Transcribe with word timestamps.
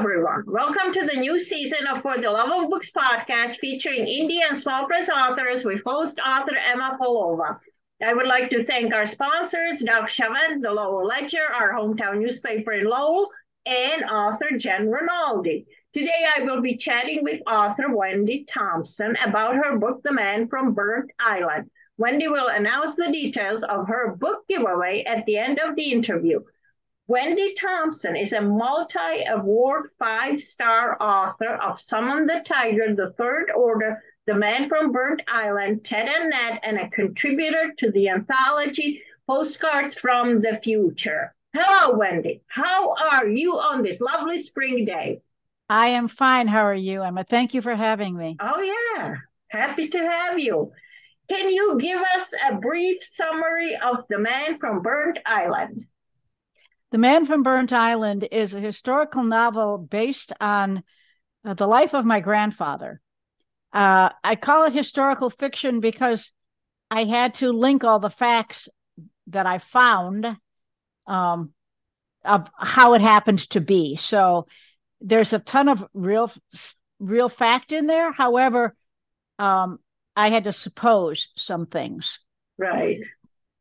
everyone. 0.00 0.42
Welcome 0.46 0.94
to 0.94 1.04
the 1.04 1.20
new 1.20 1.38
season 1.38 1.86
of 1.86 2.00
For 2.00 2.16
the 2.16 2.30
Love 2.30 2.48
of 2.50 2.70
Books 2.70 2.90
podcast 2.90 3.58
featuring 3.58 4.06
indie 4.06 4.40
and 4.42 4.56
small 4.56 4.86
press 4.86 5.10
authors 5.10 5.62
with 5.62 5.82
host 5.84 6.18
author 6.26 6.56
Emma 6.56 6.96
Polova. 6.98 7.58
I 8.02 8.14
would 8.14 8.26
like 8.26 8.48
to 8.48 8.64
thank 8.64 8.94
our 8.94 9.06
sponsors, 9.06 9.80
Doc 9.80 10.08
Chavent, 10.08 10.62
the 10.62 10.72
Lowell 10.72 11.06
Ledger, 11.06 11.44
our 11.54 11.74
hometown 11.74 12.18
newspaper 12.18 12.72
in 12.72 12.86
Lowell, 12.86 13.28
and 13.66 14.02
author 14.04 14.56
Jen 14.56 14.90
Rinaldi. 14.90 15.66
Today 15.92 16.26
I 16.34 16.44
will 16.44 16.62
be 16.62 16.78
chatting 16.78 17.22
with 17.22 17.42
author 17.46 17.94
Wendy 17.94 18.46
Thomson 18.48 19.18
about 19.22 19.54
her 19.56 19.76
book, 19.76 20.00
The 20.02 20.14
Man 20.14 20.48
from 20.48 20.72
Burnt 20.72 21.10
Island. 21.20 21.70
Wendy 21.98 22.26
will 22.26 22.48
announce 22.48 22.96
the 22.96 23.12
details 23.12 23.62
of 23.64 23.86
her 23.88 24.16
book 24.16 24.48
giveaway 24.48 25.04
at 25.04 25.26
the 25.26 25.36
end 25.36 25.58
of 25.58 25.76
the 25.76 25.92
interview. 25.92 26.40
Wendy 27.10 27.54
Thomson 27.54 28.14
is 28.14 28.32
a 28.32 28.40
multi 28.40 29.24
award 29.26 29.90
five 29.98 30.40
star 30.40 30.96
author 31.02 31.54
of 31.56 31.80
Summon 31.80 32.24
the 32.24 32.40
Tiger, 32.44 32.94
The 32.94 33.10
Third 33.18 33.50
Order, 33.50 34.00
The 34.28 34.34
Man 34.36 34.68
from 34.68 34.92
Burnt 34.92 35.20
Island, 35.26 35.84
Ted 35.84 36.06
and 36.06 36.30
Ned, 36.30 36.60
and 36.62 36.78
a 36.78 36.88
contributor 36.88 37.72
to 37.78 37.90
the 37.90 38.10
anthology 38.10 39.02
Postcards 39.26 39.96
from 39.96 40.40
the 40.40 40.60
Future. 40.62 41.34
Hello, 41.52 41.98
Wendy. 41.98 42.42
How 42.46 42.94
are 42.94 43.26
you 43.26 43.58
on 43.58 43.82
this 43.82 44.00
lovely 44.00 44.38
spring 44.38 44.84
day? 44.84 45.20
I 45.68 45.88
am 45.88 46.06
fine. 46.06 46.46
How 46.46 46.64
are 46.64 46.74
you, 46.76 47.02
Emma? 47.02 47.24
Thank 47.24 47.54
you 47.54 47.60
for 47.60 47.74
having 47.74 48.16
me. 48.16 48.36
Oh, 48.38 48.60
yeah. 48.60 49.16
Happy 49.48 49.88
to 49.88 49.98
have 49.98 50.38
you. 50.38 50.70
Can 51.28 51.50
you 51.50 51.76
give 51.76 52.00
us 52.00 52.32
a 52.48 52.54
brief 52.54 53.02
summary 53.02 53.74
of 53.74 54.04
The 54.08 54.20
Man 54.20 54.60
from 54.60 54.82
Burnt 54.82 55.18
Island? 55.26 55.80
The 56.90 56.98
Man 56.98 57.24
from 57.24 57.42
Burnt 57.42 57.72
Island 57.72 58.26
is 58.32 58.52
a 58.52 58.60
historical 58.60 59.22
novel 59.22 59.78
based 59.78 60.32
on 60.40 60.82
uh, 61.44 61.54
the 61.54 61.66
life 61.66 61.94
of 61.94 62.04
my 62.04 62.20
grandfather. 62.20 63.00
Uh, 63.72 64.10
I 64.24 64.34
call 64.34 64.64
it 64.64 64.72
historical 64.72 65.30
fiction 65.30 65.80
because 65.80 66.32
I 66.90 67.04
had 67.04 67.34
to 67.34 67.52
link 67.52 67.84
all 67.84 68.00
the 68.00 68.10
facts 68.10 68.68
that 69.28 69.46
I 69.46 69.58
found 69.58 70.26
um, 71.06 71.52
of 72.24 72.48
how 72.58 72.94
it 72.94 73.00
happened 73.00 73.48
to 73.50 73.60
be. 73.60 73.94
So 73.94 74.48
there's 75.00 75.32
a 75.32 75.38
ton 75.38 75.68
of 75.68 75.84
real, 75.94 76.32
real 76.98 77.28
fact 77.28 77.70
in 77.70 77.86
there. 77.86 78.10
However, 78.10 78.74
um, 79.38 79.78
I 80.16 80.30
had 80.30 80.44
to 80.44 80.52
suppose 80.52 81.28
some 81.36 81.66
things. 81.66 82.18
Right. 82.58 83.00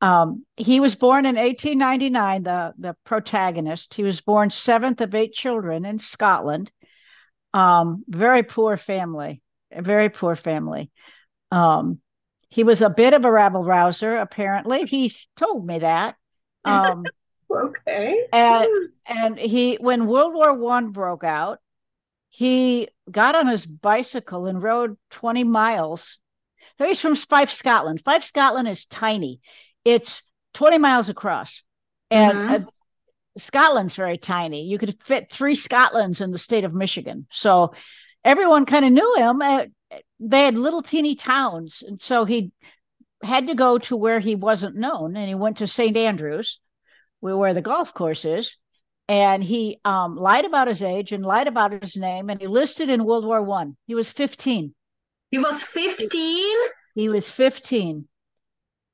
Um, 0.01 0.45
he 0.55 0.79
was 0.79 0.95
born 0.95 1.25
in 1.25 1.35
1899, 1.35 2.43
the, 2.43 2.73
the 2.77 2.95
protagonist. 3.05 3.93
He 3.93 4.03
was 4.03 4.21
born 4.21 4.49
seventh 4.49 5.01
of 5.01 5.13
eight 5.13 5.33
children 5.33 5.85
in 5.85 5.99
Scotland. 5.99 6.71
Um, 7.53 8.03
very 8.07 8.43
poor 8.43 8.77
family, 8.77 9.41
a 9.71 9.81
very 9.81 10.09
poor 10.09 10.35
family. 10.35 10.89
Um, 11.51 11.99
he 12.49 12.63
was 12.63 12.81
a 12.81 12.89
bit 12.89 13.13
of 13.13 13.25
a 13.25 13.31
rabble 13.31 13.63
rouser, 13.63 14.17
apparently. 14.17 14.85
He's 14.85 15.27
told 15.35 15.65
me 15.65 15.79
that. 15.79 16.15
Um, 16.63 17.03
okay. 17.51 18.25
And, 18.31 18.67
and 19.05 19.37
he, 19.37 19.75
when 19.75 20.07
World 20.07 20.33
War 20.33 20.53
One 20.53 20.91
broke 20.91 21.23
out, 21.23 21.59
he 22.29 22.87
got 23.11 23.35
on 23.35 23.47
his 23.47 23.65
bicycle 23.65 24.45
and 24.45 24.63
rode 24.63 24.97
20 25.11 25.43
miles. 25.43 26.17
So 26.77 26.85
he's 26.85 26.99
from 26.99 27.15
Fife, 27.15 27.51
Scotland. 27.51 28.01
Fife, 28.05 28.23
Scotland 28.23 28.67
is 28.67 28.85
tiny 28.85 29.41
it's 29.85 30.21
20 30.53 30.77
miles 30.77 31.09
across. 31.09 31.63
And 32.11 32.37
mm-hmm. 32.37 32.65
uh, 32.65 32.69
Scotland's 33.37 33.95
very 33.95 34.17
tiny. 34.17 34.63
You 34.63 34.77
could 34.77 34.97
fit 35.05 35.31
three 35.31 35.55
Scotlands 35.55 36.21
in 36.21 36.31
the 36.31 36.39
state 36.39 36.63
of 36.63 36.73
Michigan. 36.73 37.27
So 37.31 37.73
everyone 38.23 38.65
kind 38.65 38.85
of 38.85 38.91
knew 38.91 39.15
him. 39.15 39.41
Uh, 39.41 39.65
they 40.19 40.41
had 40.41 40.55
little 40.55 40.83
teeny 40.83 41.15
towns. 41.15 41.83
And 41.85 42.01
so 42.01 42.25
he 42.25 42.51
had 43.23 43.47
to 43.47 43.55
go 43.55 43.77
to 43.79 43.95
where 43.95 44.19
he 44.19 44.35
wasn't 44.35 44.75
known. 44.75 45.15
And 45.15 45.27
he 45.27 45.35
went 45.35 45.57
to 45.57 45.67
St. 45.67 45.95
Andrews, 45.95 46.59
where 47.19 47.53
the 47.53 47.61
golf 47.61 47.93
course 47.93 48.25
is. 48.25 48.55
And 49.07 49.43
he 49.43 49.79
um, 49.85 50.15
lied 50.17 50.45
about 50.45 50.67
his 50.67 50.83
age 50.83 51.11
and 51.11 51.25
lied 51.25 51.47
about 51.47 51.81
his 51.81 51.95
name. 51.95 52.29
And 52.29 52.39
he 52.39 52.47
listed 52.47 52.89
in 52.89 53.05
World 53.05 53.25
War 53.25 53.41
One. 53.41 53.75
He 53.87 53.95
was 53.95 54.09
15. 54.09 54.73
He 55.31 55.37
was 55.39 55.63
15? 55.63 56.57
He 56.95 57.09
was 57.09 57.27
15. 57.27 58.07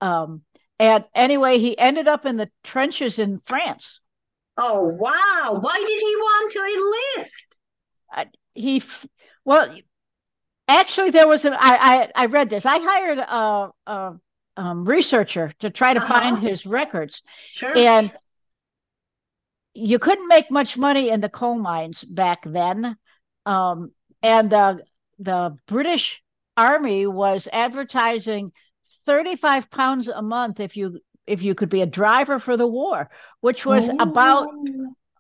Um, 0.02 0.42
and 0.80 1.06
anyway, 1.14 1.60
he 1.60 1.78
ended 1.78 2.08
up 2.08 2.26
in 2.26 2.38
the 2.38 2.50
trenches 2.64 3.20
in 3.20 3.42
France. 3.46 4.00
Oh 4.58 4.84
wow! 4.84 5.58
Why 5.60 5.78
did 5.78 6.00
he 6.00 6.16
want 6.16 6.52
to 6.52 7.18
enlist? 7.18 7.58
Uh, 8.16 8.26
he, 8.54 8.84
well, 9.44 9.76
actually, 10.68 11.12
there 11.12 11.28
was 11.28 11.46
an. 11.46 11.54
I 11.54 12.10
I, 12.16 12.24
I 12.24 12.26
read 12.28 12.50
this. 12.50 12.66
I 12.66 12.80
hired 12.80 13.18
a, 13.18 13.72
a 13.88 14.20
um, 14.58 14.86
researcher 14.86 15.54
to 15.60 15.70
try 15.70 15.94
to 15.94 16.00
uh-huh. 16.00 16.08
find 16.14 16.40
his 16.40 16.66
records, 16.66 17.22
sure. 17.54 17.78
and 17.78 18.12
you 19.74 20.00
couldn't 20.00 20.28
make 20.28 20.50
much 20.50 20.78
money 20.78 21.10
in 21.10 21.20
the 21.20 21.30
coal 21.30 21.58
mines 21.58 22.04
back 22.04 22.44
then, 22.46 22.98
um, 23.46 23.92
and 24.24 24.50
the 24.50 24.80
the 25.20 25.58
British 25.68 26.22
Army 26.58 27.08
was 27.08 27.48
advertising 27.52 28.52
35 29.06 29.70
pounds 29.70 30.08
a 30.08 30.22
month 30.22 30.60
if 30.60 30.76
you 30.76 31.00
if 31.28 31.42
you 31.42 31.56
could 31.56 31.70
be 31.70 31.82
a 31.82 31.86
driver 31.86 32.40
for 32.40 32.58
the 32.58 32.68
war 32.68 33.10
which 33.42 33.66
was 33.66 33.90
oh. 33.90 33.98
about 34.00 34.50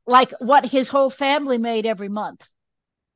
like 0.07 0.31
what 0.39 0.65
his 0.65 0.87
whole 0.87 1.09
family 1.09 1.57
made 1.57 1.85
every 1.85 2.09
month 2.09 2.41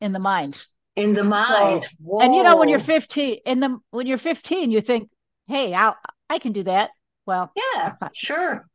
in 0.01 0.13
the 0.13 0.19
mines. 0.19 0.67
In 0.95 1.13
the 1.13 1.23
mines. 1.23 1.85
so, 1.85 2.21
and 2.21 2.35
you 2.35 2.43
know 2.43 2.57
when 2.57 2.67
you're 2.67 2.79
15 2.79 3.39
in 3.45 3.59
the 3.59 3.77
when 3.91 4.07
you're 4.07 4.17
15 4.17 4.71
you 4.71 4.81
think 4.81 5.09
hey 5.47 5.73
i 5.73 5.93
i 6.29 6.39
can 6.39 6.51
do 6.51 6.63
that. 6.63 6.89
Well 7.25 7.51
yeah 7.55 7.93
sure. 8.13 8.67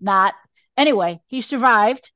Not. 0.00 0.34
Anyway 0.76 1.20
he 1.26 1.42
survived 1.42 2.10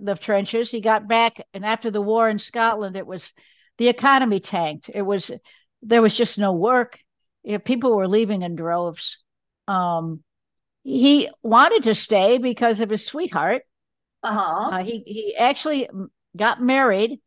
the 0.00 0.14
trenches. 0.14 0.70
He 0.70 0.80
got 0.80 1.08
back 1.08 1.44
and 1.52 1.64
after 1.64 1.90
the 1.90 2.00
war 2.00 2.28
in 2.28 2.38
scotland 2.38 2.96
it 2.96 3.06
was 3.06 3.32
the 3.78 3.88
economy 3.88 4.40
tanked. 4.40 4.90
It 4.92 5.02
was 5.02 5.30
there 5.82 6.02
was 6.02 6.14
just 6.14 6.38
no 6.38 6.52
work 6.52 6.98
people 7.64 7.96
were 7.96 8.08
leaving 8.08 8.42
in 8.42 8.56
droves. 8.56 9.18
Um, 9.68 10.22
he 10.82 11.30
wanted 11.42 11.84
to 11.84 11.94
stay 11.94 12.38
because 12.38 12.80
of 12.80 12.90
his 12.90 13.04
sweetheart. 13.04 13.62
Uh-huh. 14.22 14.76
Uh, 14.76 14.84
he 14.84 15.02
he 15.06 15.36
actually 15.36 15.88
got 16.36 16.62
married, 16.62 17.20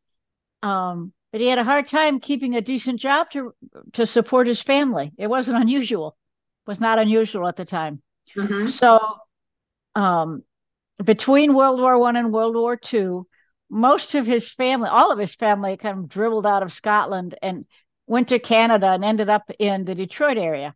um, 0.62 1.12
but 1.31 1.41
he 1.41 1.47
had 1.47 1.57
a 1.57 1.63
hard 1.63 1.88
time 1.88 2.19
keeping 2.19 2.56
a 2.56 2.62
decent 2.62 3.00
job 3.00 3.29
to 3.31 3.53
to 3.94 4.06
support 4.06 4.47
his 4.47 4.62
family. 4.62 5.12
It 5.18 5.28
wasn't 5.28 5.57
unusual. 5.57 6.18
It 6.66 6.69
was 6.69 6.80
not 6.80 7.00
unusual 7.00 7.47
at 7.47 7.56
the 7.56 7.66
time. 7.66 8.01
Mm-hmm. 8.35 8.69
So, 8.69 9.00
um, 9.95 10.44
between 11.03 11.56
World 11.56 11.80
War 11.80 11.97
One 11.97 12.16
and 12.16 12.31
World 12.31 12.56
War 12.56 12.75
Two, 12.75 13.28
most 13.69 14.13
of 14.13 14.25
his 14.28 14.51
family, 14.51 14.90
all 14.90 15.12
of 15.12 15.18
his 15.18 15.34
family, 15.34 15.78
kind 15.78 16.00
of 16.00 16.09
dribbled 16.09 16.45
out 16.45 16.63
of 16.63 16.72
Scotland 16.72 17.35
and 17.41 17.66
went 18.08 18.30
to 18.30 18.40
Canada 18.40 18.88
and 18.88 19.03
ended 19.03 19.30
up 19.30 19.50
in 19.59 19.86
the 19.86 19.96
Detroit 19.96 20.38
area. 20.38 20.75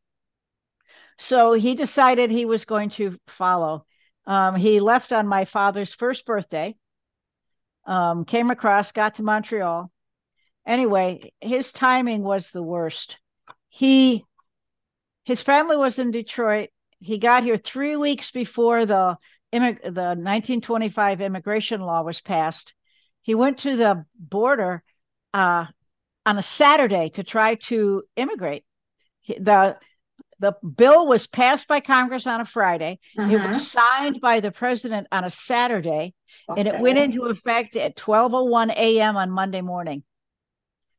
So 1.20 1.54
he 1.54 1.76
decided 1.76 2.30
he 2.30 2.46
was 2.46 2.66
going 2.66 2.92
to 2.92 3.18
follow. 3.28 3.86
Um, 4.26 4.56
he 4.56 4.80
left 4.80 5.12
on 5.12 5.28
my 5.28 5.46
father's 5.46 5.94
first 5.94 6.26
birthday, 6.26 6.76
um, 7.86 8.26
came 8.26 8.52
across, 8.52 8.92
got 8.92 9.16
to 9.16 9.24
Montreal. 9.24 9.92
Anyway, 10.66 11.32
his 11.40 11.72
timing 11.72 12.24
was 12.24 12.50
the 12.52 12.62
worst. 12.62 13.18
He, 13.70 14.26
his 15.24 15.42
family 15.42 15.78
was 15.78 15.98
in 15.98 16.12
Detroit. 16.12 16.70
He 17.00 17.18
got 17.18 17.44
here 17.44 17.58
three 17.58 17.96
weeks 17.96 18.32
before 18.32 18.86
the 18.86 19.18
the 19.52 19.60
1925 19.62 21.22
immigration 21.22 21.82
law 21.82 22.04
was 22.04 22.20
passed. 22.20 22.74
He 23.22 23.34
went 23.34 23.60
to 23.60 23.78
the 23.78 24.06
border 24.16 24.84
uh, 25.34 25.66
on 26.28 26.38
a 26.38 26.44
Saturday 26.44 27.10
to 27.16 27.24
try 27.24 27.56
to 27.56 28.04
immigrate. 28.18 28.66
The 29.28 29.78
the 30.40 30.54
bill 30.62 31.08
was 31.08 31.26
passed 31.26 31.68
by 31.68 31.80
Congress 31.80 32.28
on 32.28 32.42
a 32.42 32.46
Friday. 32.46 33.00
Uh-huh. 33.18 33.32
It 33.32 33.38
was 33.38 33.44
mm-hmm. 33.44 33.58
signed 33.58 34.22
by 34.22 34.40
the 34.40 34.52
president 34.52 35.08
on 35.12 35.24
a 35.24 35.32
Saturday, 35.32 36.14
okay. 36.48 36.60
and 36.60 36.68
it 36.68 36.80
went 36.80 37.00
into 37.00 37.24
effect 37.24 37.76
at 37.76 37.96
12:01 37.96 38.72
a.m. 38.76 39.16
on 39.16 39.32
Monday 39.32 39.62
morning 39.62 40.04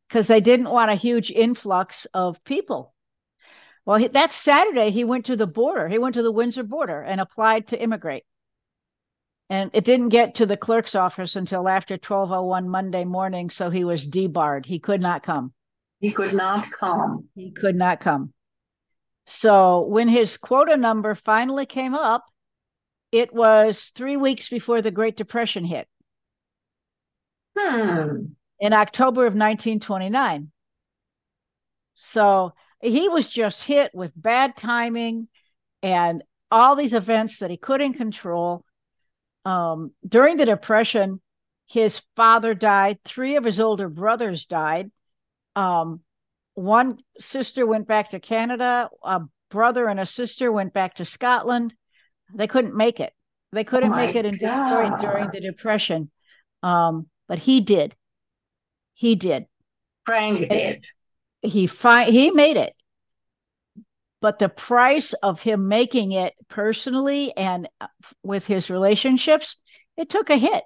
because 0.08 0.26
they 0.26 0.40
didn't 0.40 0.70
want 0.70 0.90
a 0.90 0.94
huge 0.94 1.30
influx 1.30 2.06
of 2.14 2.42
people. 2.42 2.94
Well, 3.84 3.98
he, 3.98 4.08
that 4.08 4.30
Saturday 4.30 4.90
he 4.90 5.04
went 5.04 5.26
to 5.26 5.36
the 5.36 5.46
border. 5.46 5.88
He 5.88 5.98
went 5.98 6.14
to 6.14 6.22
the 6.22 6.32
Windsor 6.32 6.62
border 6.62 7.02
and 7.02 7.20
applied 7.20 7.68
to 7.68 7.80
immigrate 7.80 8.24
and 9.50 9.70
it 9.72 9.84
didn't 9.84 10.10
get 10.10 10.36
to 10.36 10.46
the 10.46 10.56
clerk's 10.56 10.94
office 10.94 11.36
until 11.36 11.68
after 11.68 11.94
1201 11.94 12.68
monday 12.68 13.04
morning 13.04 13.50
so 13.50 13.70
he 13.70 13.84
was 13.84 14.06
debarred 14.06 14.66
he 14.66 14.78
could 14.78 15.00
not 15.00 15.22
come 15.22 15.52
he 16.00 16.10
could 16.10 16.34
not 16.34 16.66
come 16.78 17.28
he 17.34 17.50
could 17.52 17.76
not 17.76 18.00
come 18.00 18.32
so 19.26 19.80
when 19.82 20.08
his 20.08 20.36
quota 20.36 20.76
number 20.76 21.14
finally 21.14 21.66
came 21.66 21.94
up 21.94 22.24
it 23.12 23.32
was 23.32 23.90
three 23.94 24.16
weeks 24.16 24.48
before 24.48 24.82
the 24.82 24.90
great 24.90 25.16
depression 25.16 25.64
hit 25.64 25.88
Hmm. 27.58 28.26
in 28.60 28.72
October 28.72 29.26
of 29.26 29.34
1929. 29.34 30.50
So 31.96 32.52
he 32.80 33.08
was 33.08 33.28
just 33.28 33.62
hit 33.62 33.90
with 33.94 34.12
bad 34.14 34.56
timing 34.56 35.28
and 35.82 36.22
all 36.50 36.76
these 36.76 36.92
events 36.92 37.38
that 37.38 37.50
he 37.50 37.56
couldn't 37.56 37.94
control. 37.94 38.64
Um, 39.48 39.92
during 40.06 40.36
the 40.36 40.44
Depression, 40.44 41.22
his 41.66 42.00
father 42.16 42.52
died, 42.52 42.98
three 43.04 43.36
of 43.36 43.44
his 43.44 43.58
older 43.58 43.88
brothers 43.88 44.44
died. 44.44 44.90
Um, 45.56 46.00
one 46.52 46.98
sister 47.18 47.64
went 47.66 47.88
back 47.88 48.10
to 48.10 48.20
Canada, 48.20 48.90
a 49.02 49.22
brother 49.50 49.88
and 49.88 49.98
a 49.98 50.04
sister 50.04 50.52
went 50.52 50.74
back 50.74 50.96
to 50.96 51.06
Scotland. 51.06 51.72
They 52.34 52.46
couldn't 52.46 52.76
make 52.76 53.00
it. 53.00 53.14
They 53.52 53.64
couldn't 53.64 53.92
Oh 53.92 53.96
make 53.96 54.16
it 54.16 54.26
in 54.26 54.34
Detroit 54.34 55.00
during 55.00 55.30
the 55.32 55.40
Depression. 55.40 56.10
Um, 56.62 57.06
but 57.26 57.38
he 57.38 57.62
did. 57.62 57.94
He 58.92 59.14
did. 59.14 59.46
Frank 60.04 60.50
did. 60.50 60.84
He 61.40 61.66
fi- 61.66 62.10
he 62.10 62.30
made 62.32 62.58
it. 62.58 62.74
But 64.20 64.38
the 64.38 64.48
price 64.48 65.12
of 65.22 65.40
him 65.40 65.68
making 65.68 66.12
it 66.12 66.34
personally 66.48 67.36
and 67.36 67.68
uh, 67.80 67.86
with 68.22 68.44
his 68.46 68.68
relationships, 68.70 69.56
it 69.96 70.10
took 70.10 70.30
a 70.30 70.36
hit. 70.36 70.64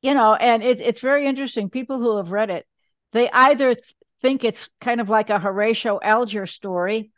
You 0.00 0.14
know, 0.14 0.34
and 0.34 0.62
it, 0.62 0.80
it's 0.80 1.00
very 1.00 1.26
interesting. 1.26 1.70
People 1.70 1.98
who 1.98 2.16
have 2.16 2.30
read 2.30 2.50
it, 2.50 2.66
they 3.12 3.30
either 3.30 3.74
th- 3.74 3.94
think 4.20 4.44
it's 4.44 4.68
kind 4.80 5.00
of 5.00 5.08
like 5.08 5.30
a 5.30 5.38
Horatio 5.38 5.98
Alger 6.02 6.46
story, 6.46 7.10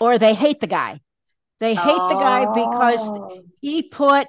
or 0.00 0.18
they 0.18 0.34
hate 0.34 0.60
the 0.60 0.66
guy. 0.66 1.00
They 1.60 1.74
hate 1.74 1.84
the 2.08 2.14
guy 2.14 2.44
because 2.46 3.00
Oh. 3.02 3.42
he 3.60 3.82
put 3.82 4.26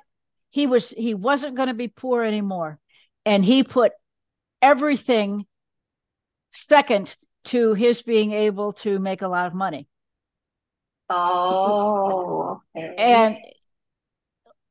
he 0.49 0.65
was 0.65 0.89
he 0.89 1.13
wasn't 1.13 1.55
going 1.55 1.67
to 1.67 1.75
be 1.75 1.87
poor 1.89 2.23
anymore 2.23 2.79
and 3.23 3.45
he 3.45 3.63
put 3.63 3.91
everything 4.63 5.45
second 6.51 7.15
to 7.45 7.73
his 7.75 8.01
being 8.01 8.31
able 8.31 8.73
to 8.73 8.97
make 8.99 9.21
a 9.21 9.27
lot 9.27 9.45
of 9.47 9.53
money 9.53 9.87
Oh, 11.09 12.61
okay. 12.77 12.95
and 12.97 13.37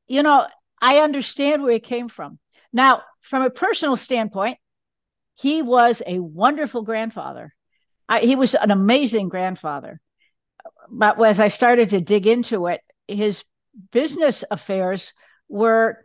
you 0.07 0.23
know 0.23 0.47
i 0.81 0.99
understand 0.99 1.63
where 1.63 1.73
he 1.73 1.79
came 1.79 2.09
from. 2.09 2.39
Now 2.71 3.01
from 3.21 3.43
a 3.43 3.49
personal 3.49 3.97
standpoint 3.97 4.57
he 5.35 5.61
was 5.61 6.01
a 6.05 6.19
wonderful 6.19 6.81
grandfather. 6.81 7.53
I, 8.07 8.21
he 8.21 8.35
was 8.35 8.55
an 8.55 8.71
amazing 8.71 9.29
grandfather. 9.29 9.99
But 10.89 11.21
as 11.23 11.39
i 11.39 11.49
started 11.49 11.89
to 11.89 12.01
dig 12.01 12.25
into 12.27 12.67
it 12.67 12.81
his 13.07 13.43
business 13.91 14.43
affairs 14.49 15.11
were 15.47 16.03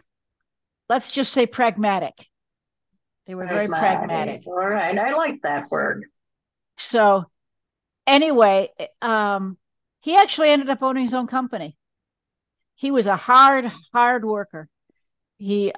let's 0.89 1.11
just 1.11 1.33
say 1.33 1.47
pragmatic. 1.47 2.15
They 3.27 3.35
were 3.35 3.47
very 3.47 3.69
pragmatic. 3.69 4.43
All 4.47 4.55
right, 4.55 4.99
I 4.99 5.15
like 5.15 5.43
that 5.43 5.71
word. 5.71 6.05
so 6.79 7.25
anyway 8.07 8.71
um 9.01 9.57
he 10.05 10.17
actually 10.17 10.51
ended 10.51 10.71
up 10.71 10.83
owning 10.83 11.05
his 11.05 11.15
own 11.15 11.27
company 11.27 11.77
he 12.77 12.91
was 12.91 13.07
a 13.07 13.17
hard 13.17 13.67
hard 13.93 14.25
worker 14.25 14.69
he 15.39 15.73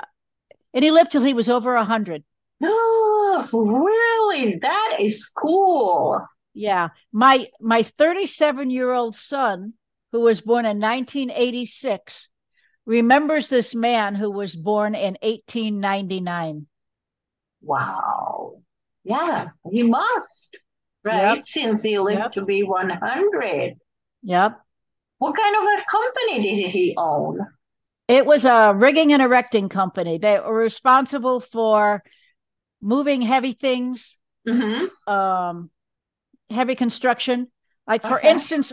and 0.75 0.85
he 0.85 0.91
lived 0.91 1.13
till 1.13 1.25
he 1.25 1.35
was 1.35 1.49
over 1.49 1.75
a 1.75 1.85
hundred 1.85 2.25
Oh, 2.63 3.47
really? 3.53 4.57
That 4.61 4.97
is 5.01 5.27
cool. 5.27 6.27
yeah 6.55 6.89
my 7.13 7.49
my 7.61 7.83
37 7.83 8.71
year 8.71 8.93
old 8.93 9.15
son 9.17 9.75
who 10.13 10.21
was 10.21 10.41
born 10.41 10.65
in 10.67 10.79
1986 10.81 12.29
remembers 12.87 13.49
this 13.49 13.75
man 13.75 14.15
who 14.15 14.31
was 14.31 14.55
born 14.55 14.95
in 14.95 15.17
1899 15.23 16.67
Wow. 17.63 18.63
Yeah, 19.05 19.49
he 19.71 19.83
must, 19.83 20.59
right? 21.05 21.37
Yep. 21.37 21.45
Since 21.45 21.83
he 21.83 21.99
lived 21.99 22.21
Yep. 22.21 22.33
to 22.33 22.45
be 22.45 22.63
100. 22.63 23.75
Yep 24.27 24.61
What 25.19 25.37
kind 25.37 25.55
of 25.57 25.63
a 25.63 25.85
company 25.91 26.43
did 26.63 26.71
he 26.71 26.95
own? 26.97 27.39
It 28.09 28.27
was 28.27 28.45
a 28.45 28.73
rigging 28.75 29.13
and 29.13 29.23
erecting 29.23 29.69
company. 29.69 30.19
They 30.19 30.39
were 30.39 30.55
responsible 30.55 31.41
for 31.41 32.03
moving 32.83 33.23
heavy 33.23 33.55
things, 33.55 34.17
Mm-hmm. 34.49 34.87
um, 35.07 35.71
heavy 36.51 36.77
construction. 36.77 37.49
Like 37.87 38.05
for 38.05 38.21
instance, 38.21 38.73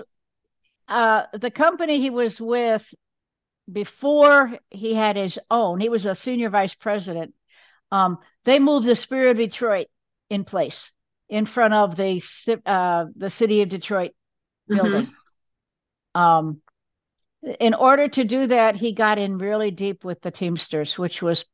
uh, 0.87 1.23
the 1.33 1.51
company 1.51 2.01
he 2.01 2.11
was 2.11 2.41
with 2.41 2.83
before 3.71 4.59
he 4.71 4.93
had 4.95 5.15
his 5.17 5.39
own, 5.51 5.79
he 5.79 5.89
was 5.89 6.05
a 6.05 6.15
senior 6.15 6.49
vice 6.49 6.75
president. 6.75 7.35
Um, 7.91 8.19
they 8.45 8.59
moved 8.59 8.87
the 8.87 8.95
Spirit 8.97 9.31
of 9.31 9.37
Detroit 9.37 9.87
in 10.29 10.45
place 10.45 10.91
in 11.29 11.45
front 11.47 11.73
of 11.75 11.97
the 11.97 12.21
uh, 12.65 13.05
the 13.17 13.31
city 13.31 13.63
of 13.63 13.69
Detroit 13.69 14.13
building. 14.71 15.09
Um, 16.15 16.61
in 17.59 17.73
order 17.73 18.07
to 18.07 18.23
do 18.23 18.47
that, 18.47 18.75
he 18.75 18.93
got 18.93 19.17
in 19.17 19.37
really 19.37 19.71
deep 19.71 20.03
with 20.03 20.21
the 20.21 20.31
Teamsters, 20.31 20.97
which 20.97 21.21
was 21.21 21.45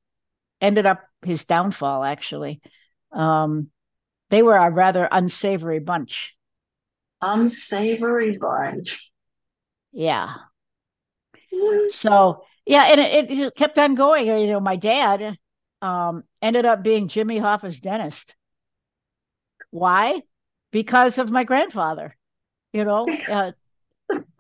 ended 0.62 0.86
up 0.86 1.02
his 1.24 1.46
downfall. 1.46 2.04
Actually, 2.04 2.62
um, 3.12 3.70
they 4.30 4.42
were 4.42 4.56
a 4.56 4.70
rather 4.70 5.08
unsavory 5.12 5.80
bunch. 5.80 6.34
Unsavory 7.22 8.38
bunch. 8.38 9.12
Yeah. 9.92 10.36
So 11.92 12.44
yeah, 12.66 12.84
and 12.84 13.00
it, 13.00 13.32
it 13.32 13.56
kept 13.56 13.80
on 13.80 13.96
going. 13.96 14.28
You 14.28 14.48
know, 14.48 14.60
my 14.60 14.76
dad 14.76 15.38
um, 15.82 16.24
ended 16.42 16.66
up 16.66 16.84
being 16.84 17.08
Jimmy 17.08 17.40
Hoffa's 17.40 17.80
dentist. 17.80 18.36
Why? 19.72 20.22
Because 20.72 21.18
of 21.18 21.32
my 21.32 21.44
grandfather. 21.44 22.16
You 22.74 22.86
know, 22.86 23.08
uh, 23.28 23.52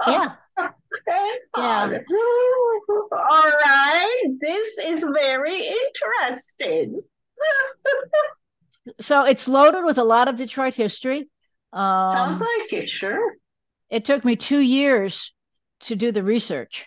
yeah. 0.08 0.34
Grandfather. 1.06 2.06
All 3.12 3.52
right, 3.64 4.24
this 4.42 4.78
is 4.86 5.04
very 5.14 5.58
interesting. 5.58 7.02
So 9.02 9.24
it's 9.24 9.48
loaded 9.48 9.86
with 9.86 9.98
a 9.98 10.04
lot 10.04 10.28
of 10.28 10.36
Detroit 10.36 10.74
history. 10.74 11.30
Um, 11.72 12.12
Sounds 12.12 12.42
like 12.42 12.74
it, 12.74 12.90
sure. 12.90 13.36
it 13.90 14.06
took 14.06 14.26
me 14.26 14.36
two 14.36 14.60
years 14.60 15.32
to 15.82 15.96
do 15.96 16.12
the 16.12 16.24
research. 16.24 16.86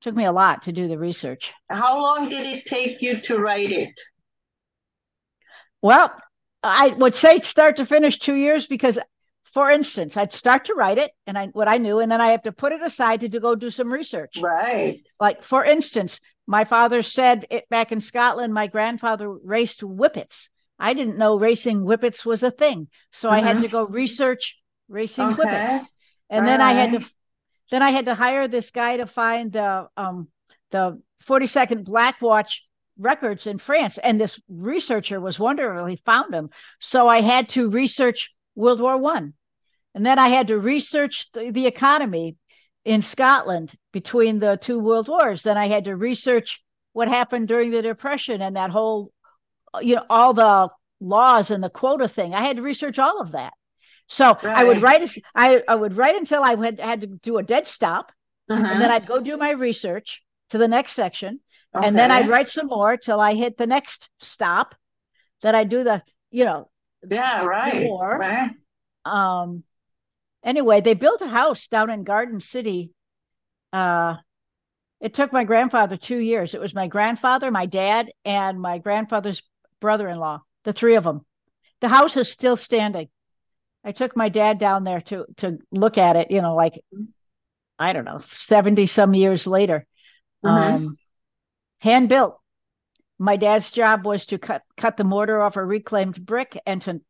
It 0.00 0.04
took 0.04 0.14
me 0.14 0.24
a 0.24 0.32
lot 0.32 0.62
to 0.64 0.72
do 0.72 0.88
the 0.88 0.98
research. 0.98 1.52
How 1.68 2.00
long 2.00 2.28
did 2.28 2.46
it 2.46 2.64
take 2.64 3.02
you 3.02 3.20
to 3.22 3.38
write 3.38 3.70
it? 3.70 3.92
Well, 5.82 6.10
I 6.62 6.88
would 6.88 7.14
say 7.14 7.40
start 7.40 7.76
to 7.76 7.86
finish 7.86 8.18
two 8.18 8.34
years 8.34 8.66
because, 8.66 8.98
for 9.54 9.70
instance, 9.70 10.16
I'd 10.16 10.32
start 10.34 10.66
to 10.66 10.74
write 10.74 10.98
it 10.98 11.12
and 11.26 11.38
I 11.38 11.46
what 11.48 11.68
I 11.68 11.78
knew, 11.78 12.00
and 12.00 12.10
then 12.12 12.20
I 12.20 12.32
have 12.32 12.42
to 12.42 12.52
put 12.52 12.72
it 12.72 12.82
aside 12.82 13.20
to, 13.20 13.28
to 13.28 13.40
go 13.40 13.54
do 13.54 13.70
some 13.70 13.92
research. 13.92 14.36
Right. 14.42 15.00
Like 15.20 15.42
for 15.44 15.64
instance, 15.64 16.20
my 16.46 16.64
father 16.64 17.02
said 17.02 17.46
it 17.50 17.68
back 17.68 17.92
in 17.92 18.00
Scotland. 18.00 18.52
My 18.52 18.66
grandfather 18.66 19.30
raced 19.30 19.80
whippets. 19.82 20.48
I 20.78 20.92
didn't 20.94 21.18
know 21.18 21.38
racing 21.38 21.80
whippets 21.84 22.24
was 22.24 22.42
a 22.42 22.50
thing, 22.50 22.88
so 23.12 23.30
I 23.30 23.40
had 23.40 23.56
Mhm. 23.58 23.62
to 23.62 23.68
go 23.68 23.84
research 23.86 24.56
racing 24.88 25.32
Okay. 25.32 25.36
whippets, 25.36 25.84
and 26.30 26.46
then 26.46 26.60
I 26.60 26.72
had 26.72 26.92
to 26.92 27.00
then 27.70 27.82
I 27.82 27.90
had 27.90 28.06
to 28.06 28.14
hire 28.14 28.48
this 28.48 28.70
guy 28.70 28.96
to 28.98 29.06
find 29.06 29.52
the 29.52 29.88
um 29.96 30.28
the 30.70 31.00
42nd 31.26 31.84
Black 31.84 32.20
Watch 32.20 32.62
records 32.98 33.46
in 33.46 33.58
France. 33.58 33.98
And 33.98 34.20
this 34.20 34.40
researcher 34.48 35.20
was 35.20 35.38
wonderful. 35.38 35.86
He 35.86 35.96
found 36.04 36.32
them. 36.32 36.50
So 36.80 37.08
I 37.08 37.22
had 37.22 37.48
to 37.50 37.70
research 37.70 38.30
World 38.54 38.80
War 38.80 38.96
One. 38.98 39.34
And 39.94 40.04
then 40.04 40.18
I 40.18 40.28
had 40.28 40.48
to 40.48 40.58
research 40.58 41.28
the, 41.32 41.50
the 41.50 41.66
economy 41.66 42.36
in 42.84 43.00
Scotland 43.02 43.72
between 43.92 44.38
the 44.38 44.58
two 44.60 44.78
world 44.78 45.08
wars. 45.08 45.42
Then 45.42 45.56
I 45.56 45.68
had 45.68 45.84
to 45.84 45.96
research 45.96 46.60
what 46.92 47.08
happened 47.08 47.48
during 47.48 47.70
the 47.70 47.82
Depression 47.82 48.42
and 48.42 48.56
that 48.56 48.70
whole, 48.70 49.12
you 49.80 49.96
know, 49.96 50.04
all 50.10 50.34
the 50.34 50.68
laws 51.00 51.50
and 51.50 51.62
the 51.62 51.70
quota 51.70 52.08
thing. 52.08 52.34
I 52.34 52.42
had 52.44 52.56
to 52.56 52.62
research 52.62 52.98
all 52.98 53.20
of 53.20 53.32
that. 53.32 53.52
So 54.08 54.36
I 54.44 54.64
would 54.64 54.82
write, 54.82 55.10
I, 55.34 55.62
I 55.66 55.74
would 55.74 55.96
write 55.96 56.16
until 56.16 56.42
I 56.42 56.56
had, 56.56 56.78
had 56.78 57.00
to 57.00 57.06
do 57.06 57.38
a 57.38 57.42
dead 57.42 57.66
stop, 57.66 58.12
and 58.48 58.80
then. 58.80 58.90
I'd 58.90 59.06
go 59.06 59.18
do 59.20 59.36
my 59.36 59.50
research 59.52 60.20
to 60.50 60.58
the 60.58 60.68
next 60.68 60.92
section, 60.92 61.40
and 61.72 61.96
then 61.96 62.10
I'd 62.10 62.28
write 62.28 62.48
some 62.48 62.66
more 62.66 62.96
till 62.96 63.18
I 63.18 63.34
hit 63.34 63.56
the 63.56 63.66
next 63.66 64.08
stop. 64.20 64.74
Then 65.42 65.54
I'd 65.54 65.70
do 65.70 65.84
the, 65.84 66.02
you 66.30 66.44
know, 66.44 66.70
Yeah, 67.08 67.44
right. 67.46 67.88
war. 67.88 68.18
Right. 68.18 68.50
um 69.04 69.64
anyway 70.44 70.80
they 70.80 70.94
built 70.94 71.22
a 71.22 71.28
house 71.28 71.66
down 71.68 71.90
in 71.90 72.04
garden 72.04 72.40
city. 72.40 72.90
Uh 73.72 74.16
it 75.00 75.12
took 75.14 75.32
my 75.32 75.44
grandfather 75.44 75.96
two 75.98 76.16
years. 76.18 76.54
It 76.54 76.60
was 76.60 76.74
my 76.74 76.86
grandfather 76.86 77.50
my 77.50 77.66
dad 77.66 78.10
and 78.24 78.60
my 78.60 78.78
grandfather's 78.78 79.42
brother-in-law 79.80 80.40
the 80.64 80.72
three 80.72 80.96
of 80.96 81.04
them 81.04 81.20
the 81.80 81.88
house 81.88 82.16
is 82.16 82.30
still 82.30 82.56
standing. 82.56 83.08
I 83.84 83.92
took 83.92 84.16
my 84.16 84.30
dad 84.30 84.58
down 84.58 84.84
there 84.84 85.02
to 85.02 85.26
to 85.38 85.58
look 85.70 85.98
at 85.98 86.16
it 86.16 86.30
you 86.30 86.40
know 86.40 86.54
like 86.54 86.80
i 87.78 87.92
don't 87.92 88.04
know 88.06 88.22
70 88.38 88.86
some 88.86 89.14
years 89.14 89.46
later. 89.46 89.84
Mhm. 90.44 90.48
um 90.50 90.98
hand 91.80 92.08
built 92.08 92.38
my 93.18 93.36
dad's 93.36 93.70
job 93.70 94.04
was 94.06 94.26
to 94.26 94.38
cut 94.38 94.62
cut 94.76 94.96
the 94.96 95.04
mortar 95.04 95.40
off 95.42 95.56
a 95.56 95.64
reclaimed 95.64 96.24
brick 96.24 96.58
and 96.66 96.82
to 96.82 97.00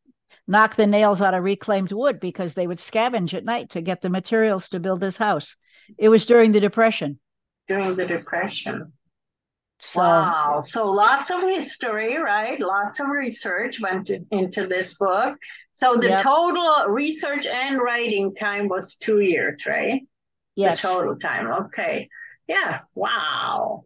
knock 0.46 0.76
the 0.76 0.86
nails 0.86 1.22
out 1.22 1.34
of 1.34 1.42
reclaimed 1.42 1.92
wood 1.92 2.20
because 2.20 2.54
they 2.54 2.66
would 2.66 2.78
scavenge 2.78 3.34
at 3.34 3.44
night 3.44 3.70
to 3.70 3.80
get 3.82 4.02
the 4.02 4.10
materials 4.10 4.68
to 4.70 4.80
build 4.80 5.00
this 5.00 5.16
house. 5.16 5.56
It 5.98 6.08
was 6.08 6.26
during 6.26 6.52
the 6.52 6.60
Depression. 6.60 7.18
During 7.68 7.96
the 7.96 8.06
Depression. 8.06 8.92
So, 9.80 10.00
wow. 10.00 10.62
So 10.64 10.90
lots 10.90 11.30
of 11.30 11.42
history, 11.42 12.16
right? 12.18 12.58
Lots 12.60 13.00
of 13.00 13.08
research 13.08 13.80
went 13.80 14.10
into 14.30 14.66
this 14.66 14.94
book. 14.94 15.38
So 15.72 15.96
the 15.96 16.08
Yep. 16.10 16.22
total 16.22 16.86
research 16.88 17.46
and 17.46 17.80
writing 17.80 18.34
time 18.34 18.68
was 18.68 18.94
two 18.96 19.20
years, 19.20 19.62
right? 19.66 20.02
yes. 20.56 20.80
The 20.80 20.88
total 20.88 21.16
time. 21.18 21.46
Okay. 21.66 22.08
Yeah. 22.46 22.80
Wow. 22.94 23.84